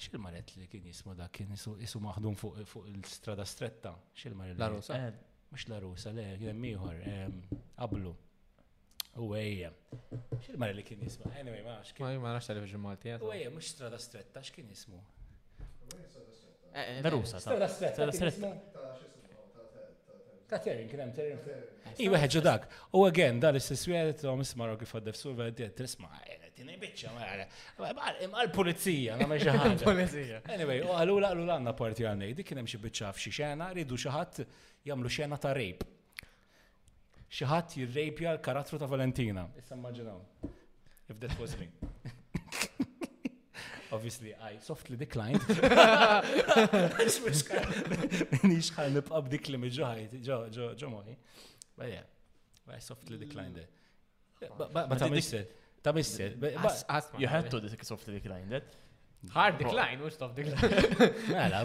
[0.00, 3.96] xil maret li kien jismu dak kien jisu maħdum fuq il-strada stretta.
[4.22, 4.60] Xil maret.
[4.60, 5.00] La rusa.
[5.00, 7.00] Eh, Mux la rusa, le, kien hemm ieħor,
[7.74, 8.12] qablu
[9.20, 9.34] u
[10.44, 11.30] Xil-mara li kien jisma?
[11.40, 13.12] Anyway, ma Ma jimma malti
[13.50, 15.00] mux strada stretta, x'kien jismu?
[16.74, 17.92] Eh, eh, Darusa, strada stretta.
[17.92, 18.60] Strada stretta.
[20.50, 21.38] Ta' terin, kien hemm terin.
[21.44, 22.66] Eh, Iwa dak.
[22.92, 26.38] U again, dar is-siswiet t isma' Rocky Fadder Surva għeddiet trisma'
[26.80, 27.10] biċċa
[28.32, 29.28] ma' pulizija ma'
[30.54, 34.44] Anyway, u parti dik kien hemm biċċa f'xi xena, ridu xaħat
[34.84, 35.99] jamlu xena ta' rape
[37.30, 39.42] xaħat jirrejpja l-karattru ta' Valentina.
[39.60, 40.18] Issa immaġinaw.
[41.10, 41.68] If that was me.
[43.92, 45.40] Obviously, I softly declined.
[48.46, 50.36] Nix ħan nibqa' li ġoħajti, ġo
[50.78, 50.92] ġo,
[51.76, 52.04] But yeah,
[52.76, 53.68] I softly declined it.
[54.58, 54.98] But, but, but
[55.82, 56.20] Ta' missed
[57.18, 58.64] You had to softly decline it.
[59.30, 61.12] Hard decline, we soft decline.
[61.28, 61.64] Mela,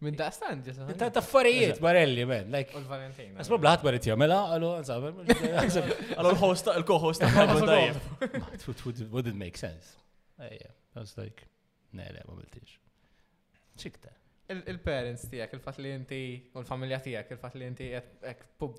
[0.00, 0.86] Min da' stand, ġesa.
[0.88, 1.00] Eh?
[1.12, 2.46] Ta' farijiet, barelli, men.
[2.54, 5.18] Like, u valentina Asma blaħat barit jamela, għallu, għansabem.
[6.14, 7.28] Għallu l-hosta, l-co-hosta.
[9.12, 9.98] Wouldn't make sense.
[10.46, 11.44] Ejja, eh, I was like,
[11.92, 12.78] ne, le, ma' biltix.
[13.80, 14.14] ċikta.
[14.72, 16.22] Il-parents tijak, il-fat li inti,
[16.56, 17.90] u l-familja tijak, il-fat li inti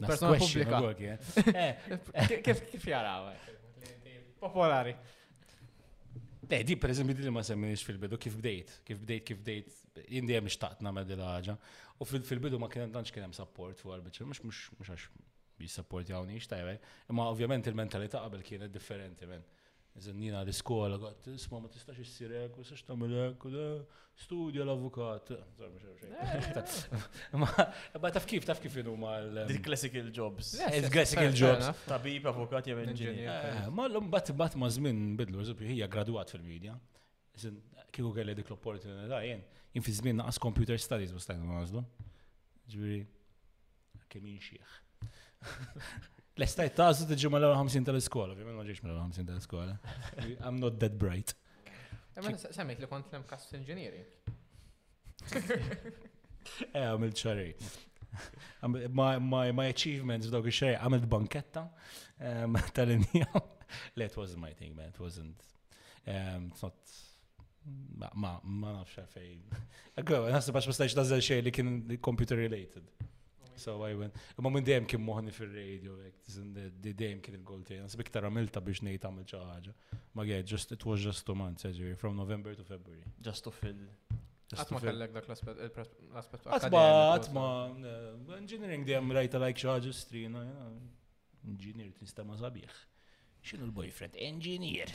[0.02, 1.14] persona publika.
[1.54, 1.94] Eh.
[2.50, 3.30] Kif jaraw?
[4.42, 4.98] Popolari.
[6.52, 9.70] Le, di per esempio, di li ma semmiex fil-bidu kif bdejt, kif bdejt, kif bdejt
[10.08, 11.56] indijem ixtaqt namel di ħaġa.
[12.02, 15.08] U fil-bidu ma kienem danċ kienem support fuq arbitri, mux mux mux għax
[15.60, 16.78] bi support jawni xtajbe.
[17.12, 19.44] Imma ovvjament il mentalita qabel kienet differenti men.
[20.00, 23.66] Iżin jina l-iskola għat, isma ma tistax issirek, u s sax tamilek, u da,
[24.24, 25.34] studja l-avukat.
[25.36, 26.94] Eh.
[27.36, 30.54] Ma taf kif, taf kif jenu eh, ma l- The classical jobs.
[30.62, 31.68] The classical jobs.
[31.90, 33.68] Tabib, avukat, jem inġinier.
[33.76, 35.44] Ma l um bat bat ma zmin bidlu,
[35.76, 36.80] hija graduat fil-medja.
[37.36, 37.60] Iżin
[37.92, 39.44] kiku kelli dik l-opportunità jen
[39.74, 41.84] in fi żmien naqas computer studies ma stajna nażlu.
[42.72, 43.02] Ġifieri
[44.12, 44.74] kemm jinxieħ.
[46.40, 49.76] L-estajt tażu tiġi mal-50 tal-iskola, ovvjament ma ġiex mal-50 tal-iskola.
[50.48, 51.34] I'm not that bright.
[52.56, 54.06] Semmejt li kont nem kas inġinieri.
[56.42, 57.52] Eh, għamilt xarej.
[58.66, 61.62] My achievements dawk xarej, għamilt banketta
[62.76, 63.44] tal-injam.
[63.96, 64.90] Let was my thing, man.
[64.90, 65.38] It wasn't.
[66.08, 66.74] it's not
[68.14, 69.40] ma, ma nafx fej.
[70.02, 72.88] Għu, nasib għax mustax nazzel xej li kien computer related.
[73.62, 74.16] So I went.
[74.42, 75.94] Ma minn dejjem kien moħni fil-radio,
[76.82, 79.74] dejjem kien il-gold Nasib iktar għamilta biex ngħid għamil xi
[80.18, 83.04] Ma għed, just it was just two months, ġifieri, from November to February.
[83.22, 83.84] Just to fill.
[84.52, 85.62] Għatma kellek dak l-aspet.
[86.46, 86.82] Għatma,
[87.14, 87.46] għatma,
[87.88, 90.42] eh, engineering dejjem rajta like xi ħaġa strina,
[91.44, 91.94] Engineering.
[91.98, 92.74] tista' ma sabiħ
[93.44, 94.14] xinu l-boyfriend?
[94.18, 94.90] Engineer.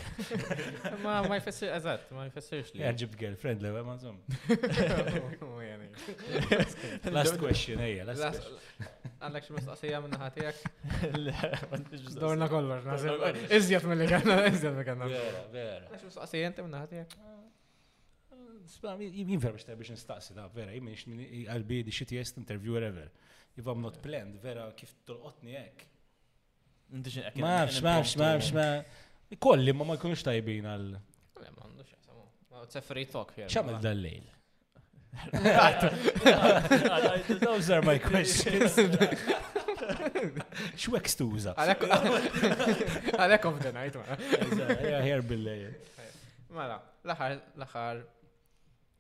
[1.05, 2.82] ma ma jfessir, eżatt, ma jfessirx li.
[2.86, 4.20] Għarġib girlfriend lewe, ma nżom.
[7.16, 8.60] Last question, eja, last question.
[9.16, 10.60] Għandek xie mistaqsija minna ħatijak?
[12.20, 13.24] Dorna kollox, nasib.
[13.59, 15.09] Iżjat mill-li kanna, iżjat mill-li kanna.
[15.10, 15.90] Vera, vera.
[15.90, 17.18] Għax mistaqsija jente minna ħatijak?
[18.66, 23.10] Jien vera biex biex nistaqsi da, vera, jien minix għalbi di xittiest interviewer ever.
[23.56, 25.55] If I'm not planned, vera, kif tolqotni
[26.92, 28.84] Ma nafx, ma nafx, ma nafx, ma.
[29.42, 30.84] Kolli ma ma jkunux tajbin għal.
[30.92, 31.00] Le,
[31.42, 32.26] eh, ma għandux jasamu.
[32.52, 33.32] Ma t-sefri tok.
[33.50, 34.32] ċamil dal-lejl.
[37.42, 38.76] Those are my questions.
[40.84, 41.54] Xwek stuża.
[41.58, 44.18] Għalek of the night, ma.
[44.92, 45.72] Jaħer bil-lejl.
[46.54, 48.02] Mela, l-axar, l-axar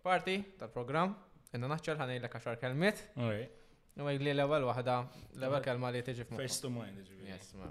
[0.04, 1.14] parti tal-program.
[1.54, 3.06] Inna naċċar ħanajlek għaxar kelmiet.
[3.16, 3.55] All right.
[3.96, 4.96] Nweg li l-ewel wahda,
[5.40, 7.30] l-ewel kalma li tiġi f First to mind, ġiviri.
[7.30, 7.70] Yes, ma.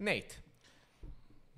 [0.00, 0.38] Nate.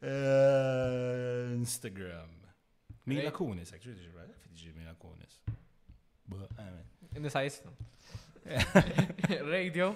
[0.00, 2.43] Uh, Instagram.
[3.06, 4.08] Mila Kunis, actually, did
[4.54, 5.36] If you Mila Kunis.
[6.28, 6.84] But, I mean.
[7.16, 7.60] In the size.
[9.44, 9.94] Radio.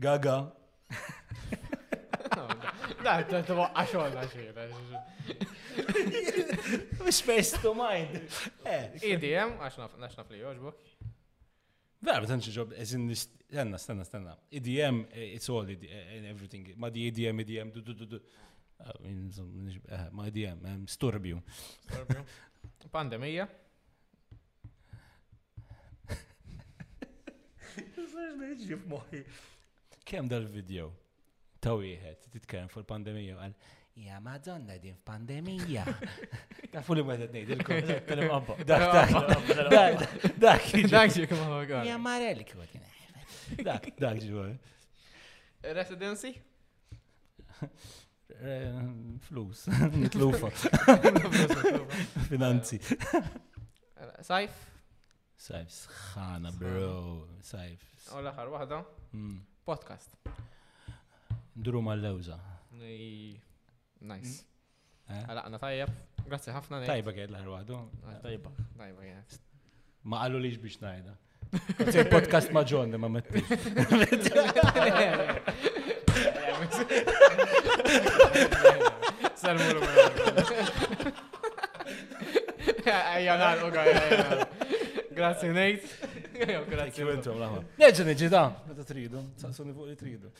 [0.00, 0.52] Gaga.
[3.02, 4.64] Da, da, da, waqqa xogħla xejra.
[7.00, 8.12] Mhux first to mind.
[8.64, 10.90] EDM, għax naf li jogħġbok.
[12.02, 14.36] Vera, ma tantx ġob, eżin stenna, stenna, stenna.
[14.58, 15.02] EDM,
[15.34, 16.70] it's all EDM, eh, everything.
[16.76, 18.22] Ma e di EDM, EDM, du du du du
[20.12, 21.40] ma dijem, storbju.
[21.88, 22.22] Storbju.
[22.90, 23.46] Pandemija?
[30.04, 30.90] Kem dal-video?
[31.62, 33.52] Ta' wieħed, titkellem fuq pandemija għal,
[34.02, 35.84] ja Madonna din f-pandemija.
[36.72, 38.56] Ta' fuq li ma' t-nejt il-kol, tal-imqabba.
[38.66, 42.74] Dak, dak, dak, dak, dak, Ja Marelli kod,
[43.62, 44.56] dak, dak,
[45.62, 46.34] Residency?
[49.20, 50.50] Flus, nitlufa.
[52.30, 52.78] Finanzi.
[52.78, 54.54] Eh, Sajf?
[55.36, 57.28] Sajf, sħana, bro.
[57.44, 57.82] Sajf.
[58.14, 58.78] U l-axar, wahda?
[59.12, 59.40] Hmm.
[59.66, 60.16] Podcast.
[61.54, 62.38] Duru mal-lewza.
[62.78, 64.38] Nice.
[65.10, 65.22] Eh?
[65.28, 65.92] Għalaqna tajjeb.
[66.26, 66.80] Grazzi ħafna.
[66.88, 67.80] Tajba għed l-ħar wahdu.
[68.22, 68.52] Tajba.
[68.78, 69.38] Tajba għed.
[70.08, 71.18] Ma għallu liġ biex najda.
[71.76, 72.64] Konzej podcast ma
[72.98, 73.42] ma metti.
[76.22, 77.08] Eh,
[85.14, 85.82] Grazie, Nate.
[86.74, 88.30] Grazie.
[88.30, 89.22] da, meta tridu,
[89.76, 90.30] fuq li tridu.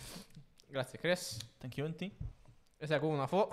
[0.71, 1.39] Grazie, Chris.
[1.61, 1.93] Thank you,
[2.83, 3.53] e fuq.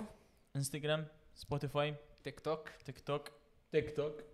[0.54, 3.30] Instagram, Spotify, TikTok, TikTok,
[3.72, 4.24] TikTok,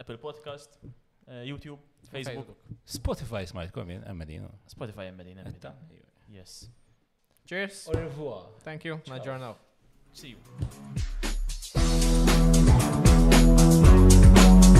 [0.00, 0.78] Apple Podcast,
[1.26, 1.78] eh, YouTube,
[2.10, 2.48] Facebook.
[2.84, 4.48] Spotify smajtkom jien, emmedina.
[4.66, 5.42] Spotify emmedina.
[5.42, 5.74] Eh,
[6.28, 6.68] yes.
[7.46, 7.90] Cheers.
[7.92, 8.46] Au revoir.
[8.64, 9.00] Thank you.
[9.08, 9.56] My journal.
[10.12, 10.36] See you.